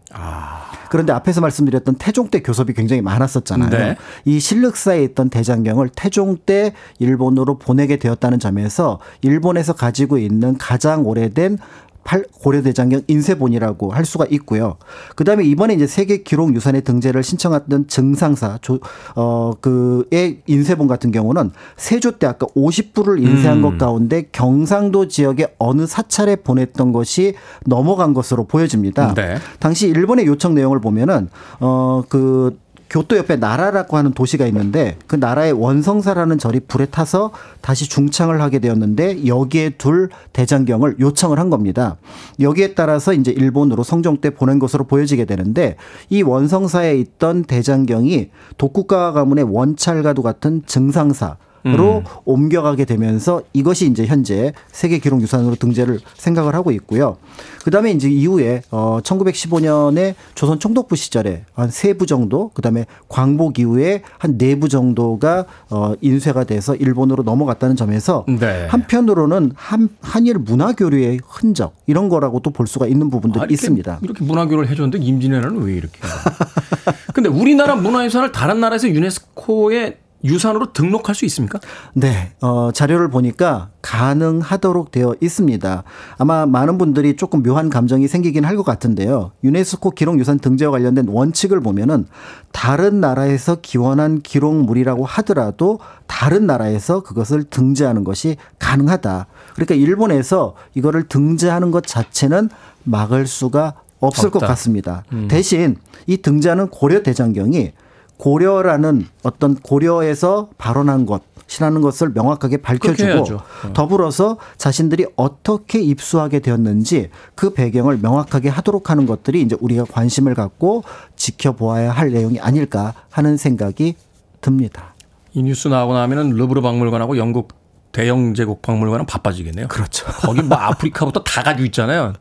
그런데 0.90 1.12
앞에서 1.12 1.40
말씀드렸던 1.40 1.94
태종 1.94 2.28
때 2.28 2.42
교섭이 2.42 2.74
굉장히 2.74 3.00
많았었잖아요. 3.00 3.70
네. 3.70 3.96
이 4.24 4.40
실륵사에 4.40 5.04
있던 5.04 5.30
대장경을 5.30 5.90
태종 5.90 6.36
때 6.36 6.72
일본으로 6.98 7.58
보 7.58 7.69
내게 7.74 7.96
되었다는 7.96 8.38
점에서 8.38 8.98
일본에서 9.22 9.72
가지고 9.74 10.18
있는 10.18 10.56
가장 10.58 11.06
오래된 11.06 11.58
팔- 12.02 12.24
고려대장경 12.42 13.02
인쇄본이라고 13.08 13.90
할 13.92 14.06
수가 14.06 14.24
있고요. 14.30 14.76
그 15.16 15.22
다음에 15.24 15.44
이번에 15.44 15.74
이제 15.74 15.86
세계 15.86 16.22
기록 16.22 16.54
유산에 16.54 16.80
등재를 16.80 17.22
신청했던 17.22 17.88
증상사 17.88 18.58
조, 18.62 18.80
어 19.16 19.52
그의 19.60 20.40
인쇄본 20.46 20.86
같은 20.86 21.10
경우는 21.12 21.50
세조 21.76 22.12
때 22.12 22.26
아까 22.26 22.46
50부를 22.56 23.22
인쇄한 23.22 23.58
음. 23.58 23.62
것 23.62 23.76
가운데 23.78 24.24
경상도 24.32 25.08
지역의 25.08 25.54
어느 25.58 25.86
사찰에 25.86 26.36
보냈던 26.36 26.92
것이 26.92 27.34
넘어간 27.66 28.14
것으로 28.14 28.44
보여집니다. 28.46 29.12
네. 29.12 29.36
당시 29.58 29.86
일본의 29.88 30.26
요청 30.26 30.54
내용을 30.54 30.80
보면은 30.80 31.28
어 31.60 32.02
그 32.08 32.58
교토 32.90 33.16
옆에 33.16 33.36
나라라고 33.36 33.96
하는 33.96 34.12
도시가 34.12 34.46
있는데 34.48 34.96
그 35.06 35.14
나라의 35.14 35.52
원성사라는 35.52 36.38
절이 36.38 36.60
불에 36.66 36.86
타서 36.86 37.30
다시 37.60 37.88
중창을 37.88 38.42
하게 38.42 38.58
되었는데 38.58 39.26
여기에 39.26 39.70
둘 39.78 40.10
대장경을 40.32 40.96
요청을 40.98 41.38
한 41.38 41.50
겁니다. 41.50 41.96
여기에 42.40 42.74
따라서 42.74 43.12
이제 43.12 43.30
일본으로 43.30 43.84
성종 43.84 44.20
때 44.20 44.30
보낸 44.30 44.58
것으로 44.58 44.84
보여지게 44.84 45.24
되는데 45.24 45.76
이 46.08 46.22
원성사에 46.22 46.96
있던 46.96 47.44
대장경이 47.44 48.30
독국가 48.58 49.12
가문의 49.12 49.44
원찰과도 49.44 50.22
같은 50.22 50.62
증상사 50.66 51.36
로 51.64 52.02
옮겨가게 52.24 52.84
되면서 52.86 53.42
이것이 53.52 53.86
이제 53.86 54.06
현재 54.06 54.52
세계 54.72 54.98
기록 54.98 55.20
유산으로 55.20 55.56
등재를 55.56 55.98
생각을 56.16 56.54
하고 56.54 56.70
있고요. 56.70 57.18
그다음에 57.64 57.90
이제 57.92 58.08
이후에 58.08 58.62
어 58.70 59.00
1915년에 59.02 60.14
조선 60.34 60.58
총독부 60.58 60.96
시절에 60.96 61.44
한 61.54 61.68
세 61.70 61.92
부 61.94 62.06
정도, 62.06 62.48
그다음에 62.54 62.86
광복 63.08 63.58
이후에 63.58 64.02
한 64.18 64.38
네 64.38 64.54
부 64.58 64.68
정도가 64.70 65.44
어 65.70 65.92
인쇄가 66.00 66.44
돼서 66.44 66.74
일본으로 66.74 67.22
넘어갔다는 67.24 67.76
점에서 67.76 68.24
네. 68.26 68.66
한편으로는 68.68 69.52
한 69.54 69.88
한일 70.00 70.38
문화 70.38 70.72
교류의 70.72 71.20
흔적 71.26 71.74
이런 71.86 72.08
거라고 72.08 72.40
또 72.40 72.50
볼 72.50 72.66
수가 72.66 72.86
있는 72.86 73.10
부분들이 73.10 73.40
아, 73.40 73.44
이렇게, 73.44 73.54
있습니다. 73.54 73.98
이렇게 74.02 74.24
문화교를 74.24 74.68
해 74.68 74.74
줬는데 74.74 74.98
임진왜란은 75.04 75.62
왜 75.62 75.74
이렇게? 75.74 75.98
근데 77.14 77.28
우리나라 77.28 77.74
문화유산을 77.76 78.32
다른 78.32 78.60
나라에서 78.60 78.88
유네스코에 78.88 79.98
유산으로 80.22 80.72
등록할 80.72 81.14
수 81.14 81.24
있습니까? 81.24 81.58
네, 81.94 82.32
어, 82.42 82.70
자료를 82.72 83.08
보니까 83.08 83.70
가능하도록 83.82 84.90
되어 84.90 85.14
있습니다. 85.20 85.82
아마 86.18 86.44
많은 86.46 86.76
분들이 86.78 87.16
조금 87.16 87.42
묘한 87.42 87.70
감정이 87.70 88.06
생기긴 88.06 88.44
할 88.44 88.56
것 88.60 88.64
같은데요. 88.64 89.32
유네스코 89.42 89.92
기록유산 89.92 90.38
등재와 90.40 90.72
관련된 90.72 91.08
원칙을 91.08 91.60
보면은 91.60 92.06
다른 92.52 93.00
나라에서 93.00 93.56
기원한 93.62 94.20
기록물이라고 94.20 95.06
하더라도 95.06 95.78
다른 96.06 96.46
나라에서 96.46 97.02
그것을 97.02 97.44
등재하는 97.44 98.04
것이 98.04 98.36
가능하다. 98.58 99.26
그러니까 99.54 99.74
일본에서 99.74 100.54
이거를 100.74 101.04
등재하는 101.04 101.70
것 101.70 101.86
자체는 101.86 102.50
막을 102.84 103.26
수가 103.26 103.74
없을 104.00 104.30
것 104.30 104.42
없다. 104.42 104.48
같습니다. 104.48 105.04
대신 105.28 105.76
이 106.06 106.18
등재하는 106.18 106.68
고려 106.68 107.02
대장경이 107.02 107.72
고려라는 108.20 109.06
어떤 109.22 109.54
고려에서 109.54 110.50
발언한 110.58 111.06
것 111.06 111.22
이라는 111.56 111.80
것을 111.80 112.10
명확하게 112.10 112.58
밝혀주고. 112.58 113.34
어. 113.34 113.72
더불어서 113.72 114.36
자신들이 114.56 115.06
어떻게 115.16 115.80
입수하게 115.80 116.38
되었는지 116.40 117.08
그 117.34 117.54
배경을 117.54 117.98
명확하게 117.98 118.50
하도록 118.50 118.88
하는 118.88 119.06
것들이 119.06 119.40
이제 119.40 119.56
우리가 119.58 119.84
관심을 119.84 120.34
갖고 120.34 120.84
지켜보아야 121.16 121.90
할 121.90 122.12
내용이 122.12 122.38
아닐까 122.38 122.94
하는 123.10 123.36
생각이 123.36 123.96
듭니다. 124.40 124.94
이 125.32 125.42
뉴스 125.42 125.66
나오고 125.68 125.94
나면은 125.94 126.30
르브르 126.30 126.60
박물관하고 126.60 127.16
영국 127.16 127.54
대영 127.90 128.34
제국 128.34 128.62
박물관은 128.62 129.06
바빠지겠네요. 129.06 129.66
그렇죠. 129.68 130.06
거기 130.22 130.42
뭐 130.42 130.56
아프리카부터 130.58 131.24
다 131.24 131.42
가지고 131.42 131.64
있잖아요. 131.66 132.12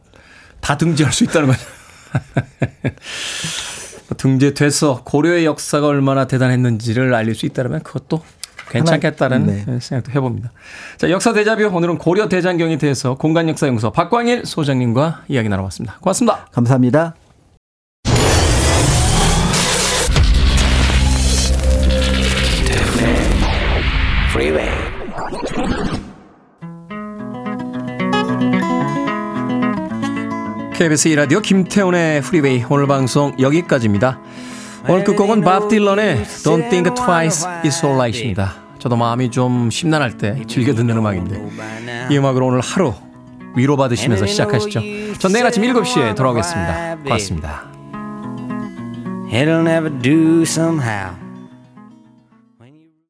다 0.62 0.78
등재할 0.78 1.14
수 1.14 1.26
있다는 1.26 1.50
거죠. 1.50 1.60
등재돼서 4.16 5.02
고려의 5.04 5.46
역사가 5.46 5.88
얼마나 5.88 6.26
대단했는지를 6.26 7.14
알릴 7.14 7.36
수 7.36 7.46
있다면 7.46 7.82
그것도 7.84 8.22
괜찮겠다는 8.70 9.46
네. 9.46 9.80
생각도 9.80 10.12
해봅니다. 10.12 10.52
자, 10.98 11.10
역사 11.10 11.34
대자뷰 11.34 11.66
오늘은 11.66 11.98
고려 11.98 12.30
대장경에 12.30 12.78
대해서 12.78 13.16
공간 13.16 13.50
역사 13.50 13.68
연구소 13.68 13.92
박광일 13.92 14.46
소장님과 14.46 15.24
이야기 15.28 15.50
나눠봤습니다. 15.50 15.98
고맙습니다. 16.00 16.48
감사합니다. 16.52 17.16
KBS 30.80 31.10
2라디오 31.10 31.42
김태훈의 31.42 32.22
프리웨이 32.22 32.64
오늘 32.70 32.88
방송 32.88 33.36
여기까지입니다. 33.38 34.18
오늘 34.88 35.04
끝곡은 35.04 35.42
밥 35.42 35.68
딜런의 35.68 36.24
Don't 36.24 36.70
Think 36.70 36.96
Twice 36.96 37.46
It's 37.64 37.84
Alright입니다. 37.84 38.56
저도 38.80 38.96
마음이 38.96 39.30
좀 39.30 39.70
심란할 39.70 40.18
때 40.18 40.42
즐겨 40.48 40.74
듣는 40.74 40.96
음악인데 40.96 42.08
이 42.10 42.18
음악으로 42.18 42.48
오늘 42.48 42.62
하루 42.62 42.94
위로받으시면서 43.58 44.26
시작하시죠. 44.26 44.80
전 45.18 45.34
내일 45.34 45.46
아침 45.46 45.64
7시에 45.64 46.16
돌아오겠습니다. 46.16 46.96
고맙습니다. 47.04 47.64
It'll 49.34 49.68
never 49.68 49.92
do 50.02 50.44
somehow. 50.44 51.14